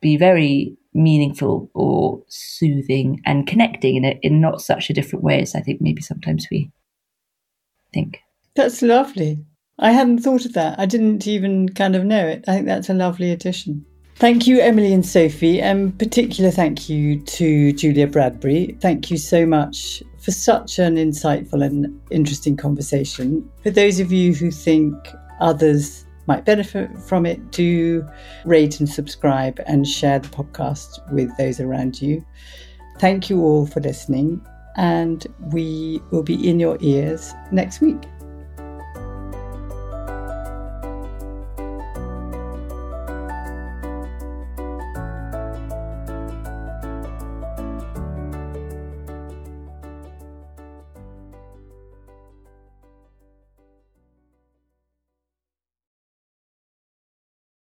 [0.01, 5.41] be very meaningful or soothing and connecting in it in not such a different way
[5.41, 6.71] as I think maybe sometimes we
[7.95, 8.21] think.
[8.57, 9.39] That's lovely.
[9.79, 10.79] I hadn't thought of that.
[10.79, 12.45] I didn't even kind of know it.
[12.49, 13.85] I think that's a lovely addition.
[14.17, 18.77] Thank you, Emily and Sophie, and particular thank you to Julia Bradbury.
[18.81, 23.49] Thank you so much for such an insightful and interesting conversation.
[23.63, 24.95] For those of you who think
[25.41, 28.07] others might benefit from it, do
[28.45, 32.25] rate and subscribe and share the podcast with those around you.
[32.99, 34.45] Thank you all for listening,
[34.77, 38.03] and we will be in your ears next week.